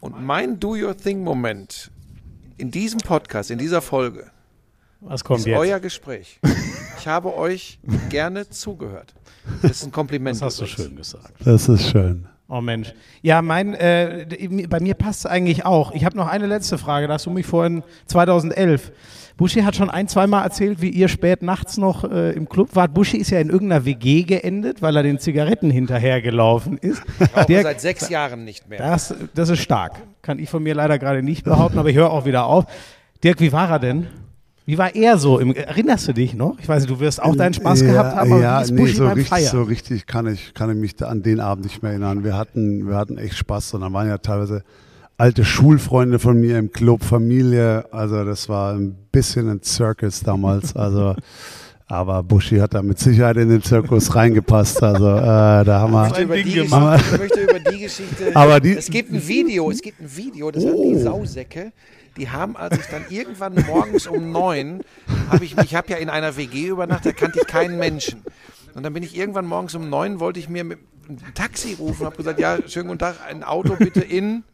[0.00, 1.92] Und mein Do Your Thing-Moment
[2.58, 4.32] in diesem Podcast, in dieser Folge,
[5.04, 5.58] Was kommt ist jetzt?
[5.58, 6.40] euer Gespräch.
[6.98, 7.78] Ich habe euch
[8.08, 9.14] gerne zugehört.
[9.60, 10.36] Das ist ein Kompliment.
[10.36, 11.32] das hast du schön gesagt.
[11.44, 12.26] Das ist schön.
[12.48, 12.92] Oh Mensch.
[13.22, 14.26] Ja, mein, äh,
[14.68, 15.92] bei mir passt es eigentlich auch.
[15.92, 17.08] Ich habe noch eine letzte Frage.
[17.08, 18.92] Da hast du mich vorhin 2011.
[19.38, 22.92] Buschi hat schon ein, zweimal erzählt, wie ihr spät nachts noch äh, im Club wart.
[22.92, 27.02] Buschi ist ja in irgendeiner WG geendet, weil er den Zigaretten hinterhergelaufen ist.
[27.34, 28.78] Auch Dirk, seit sechs Jahren nicht mehr.
[28.78, 29.94] das, das ist stark.
[30.20, 32.66] Kann ich von mir leider gerade nicht behaupten, aber ich höre auch wieder auf.
[33.24, 34.06] Dirk, wie war er denn?
[34.64, 35.38] Wie war er so?
[35.40, 36.56] Im, erinnerst du dich noch?
[36.60, 38.70] Ich weiß nicht, du wirst auch deinen Spaß ja, gehabt haben, aber ja, wie ist
[38.72, 41.64] nee, so beim richtig, so richtig kann ich, kann ich mich da an den Abend
[41.64, 42.22] nicht mehr erinnern.
[42.22, 44.62] Wir hatten, wir hatten echt Spaß und dann waren ja teilweise
[45.18, 47.84] alte Schulfreunde von mir im Club, Familie.
[47.92, 50.74] Also das war ein bisschen ein Circus damals.
[50.76, 51.14] Also
[51.86, 54.82] aber Buschi hat da mit Sicherheit in den Zirkus reingepasst.
[54.82, 56.24] Also äh, da haben Ich möchte, wir.
[56.24, 56.98] über die gemacht.
[56.98, 58.24] Geschichte, ich möchte über die Geschichte.
[58.36, 61.72] Aber die- es gibt ein Video, es gibt ein Video, das haben die Sausäcke.
[62.16, 64.82] Die haben, als ich dann irgendwann morgens um neun,
[65.30, 68.22] habe ich, ich habe ja in einer WG übernachtet, da kannte ich keinen Menschen.
[68.74, 72.06] Und dann bin ich irgendwann morgens um neun, wollte ich mir mit ein Taxi rufen,
[72.06, 74.44] habe gesagt, ja, schönen guten Tag, ein Auto bitte in,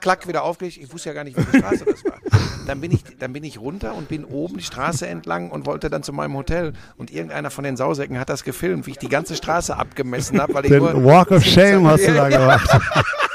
[0.00, 0.78] klack, wieder aufgelegt.
[0.78, 2.18] Ich wusste ja gar nicht, welche Straße das war.
[2.66, 5.90] Dann bin ich, dann bin ich runter und bin oben die Straße entlang und wollte
[5.90, 6.72] dann zu meinem Hotel.
[6.96, 10.54] Und irgendeiner von den Sausäcken hat das gefilmt, wie ich die ganze Straße abgemessen habe,
[10.54, 12.70] weil ich Den nur Walk of Shame hast du da gemacht.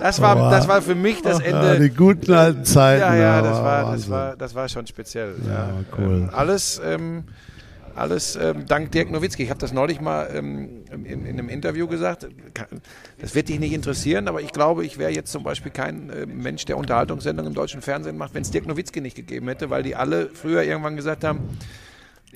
[0.00, 1.80] das war, das war für mich das Ah, Ende.
[1.88, 3.00] die guten alten Zeiten.
[3.00, 5.34] Ja, ja, das war, das war, das war schon speziell.
[5.46, 6.04] Ja, cool.
[6.24, 7.24] Ähm, alles, ähm,
[7.94, 9.42] alles ähm, dank Dirk Nowitzki.
[9.44, 12.26] Ich habe das neulich mal ähm, in, in einem Interview gesagt.
[13.20, 16.26] Das wird dich nicht interessieren, aber ich glaube, ich wäre jetzt zum Beispiel kein äh,
[16.26, 19.82] Mensch, der Unterhaltungssendungen im deutschen Fernsehen macht, wenn es Dirk Nowitzki nicht gegeben hätte, weil
[19.82, 21.40] die alle früher irgendwann gesagt haben,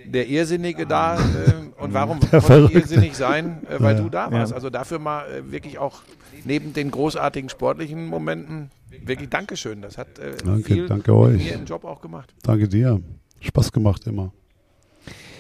[0.05, 4.03] der Irrsinnige da äh, und warum konnte ich irrsinnig sein, äh, weil Ja.
[4.03, 4.51] du da warst.
[4.51, 4.57] Ja.
[4.57, 6.03] Also dafür mal äh, wirklich auch
[6.47, 8.70] neben den großartigen sportlichen Momenten
[9.05, 9.82] wirklich Dankeschön.
[9.82, 11.44] Das hat äh, Danke, viel danke euch.
[11.57, 12.32] mir Job auch gemacht.
[12.42, 13.01] Danke dir.
[13.40, 14.32] Spaß gemacht immer.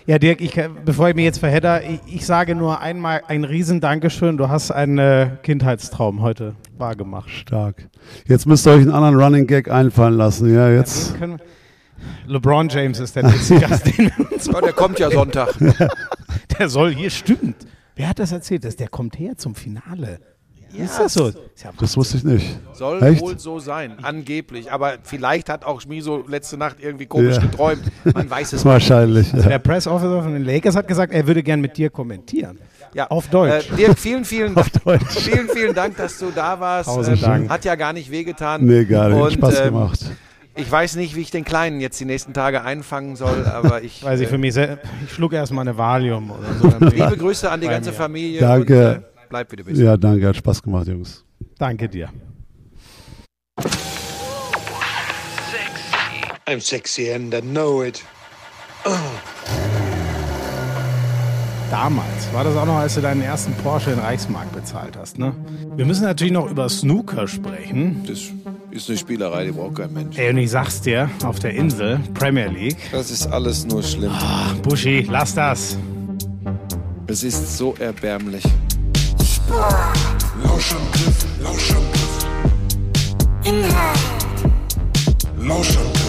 [0.06, 0.52] Ja, Dirk, ich,
[0.84, 4.36] bevor ich mich jetzt verhedder, ich, ich sage nur einmal ein riesen Dankeschön.
[4.36, 7.28] Du hast einen äh, Kindheitstraum heute wahrgemacht.
[7.30, 7.88] Stark.
[8.28, 10.52] Jetzt müsst ihr euch einen anderen Running Gag einfallen lassen.
[10.54, 11.18] Ja, jetzt.
[11.18, 11.38] Wir-
[12.26, 15.54] LeBron James ist der nächste Gast, den wir uns Ja, der kommt ja Sonntag.
[16.58, 17.66] Der soll hier, stimmt.
[17.96, 18.64] Wer hat das erzählt?
[18.64, 20.20] Das, der kommt her zum Finale.
[20.78, 21.28] Ist das so?
[21.28, 22.58] Ja Das wusste ich nicht.
[22.72, 23.20] Soll Echt?
[23.20, 24.70] wohl so sein, angeblich.
[24.72, 27.42] Aber vielleicht hat auch Schmiso letzte Nacht irgendwie komisch Ja.
[27.42, 27.82] geträumt.
[28.14, 28.64] Man weiß es nicht.
[28.64, 29.32] Wahrscheinlich.
[29.32, 29.42] Ja.
[29.42, 32.58] der Press Officer von den Lakers hat gesagt, er würde gern mit dir kommentieren.
[32.94, 33.08] Ja.
[33.08, 33.70] Auf Deutsch.
[33.72, 34.68] Äh, Dirk, vielen, vielen Dank.
[34.84, 35.02] Deutsch.
[35.18, 36.88] Vielen, vielen Dank, dass du da warst.
[36.88, 37.50] Tausend Dank.
[37.50, 38.64] Hat ja gar nicht wehgetan.
[38.64, 39.18] Nee, gar nicht.
[39.18, 40.00] Hat Und, Spaß ähm, gemacht.
[40.58, 44.02] Ich weiß nicht, wie ich den Kleinen jetzt die nächsten Tage einfangen soll, aber ich.
[44.02, 46.68] Weiß ich äh, für mich ich schlucke erstmal eine Valium oder so.
[46.86, 47.96] Liebe Grüße an die ganze mir.
[47.96, 48.40] Familie.
[48.40, 48.88] Danke.
[48.88, 49.80] Und, äh, bleib wie du bist.
[49.80, 50.28] Ja, danke.
[50.28, 51.24] Hat Spaß gemacht, Jungs.
[51.58, 52.08] Danke dir.
[56.48, 58.04] I'm sexy and I know it.
[61.70, 65.34] Damals war das auch noch, als du deinen ersten Porsche in Reichsmark bezahlt hast, ne?
[65.74, 68.04] Wir müssen natürlich noch über Snooker sprechen.
[68.06, 68.20] Das
[68.70, 70.16] ist eine Spielerei, die braucht kein Mensch.
[70.16, 72.78] Ey, und ich sag's dir, auf der Insel, Premier League.
[72.92, 74.12] Das ist alles nur schlimm.
[74.62, 75.76] Buschi, lass das.
[77.08, 78.44] Es ist so erbärmlich.
[79.48, 82.26] Lauschangriff, Lauschangriff.
[83.44, 83.98] Inhalt.
[85.38, 86.05] Lauschangriff.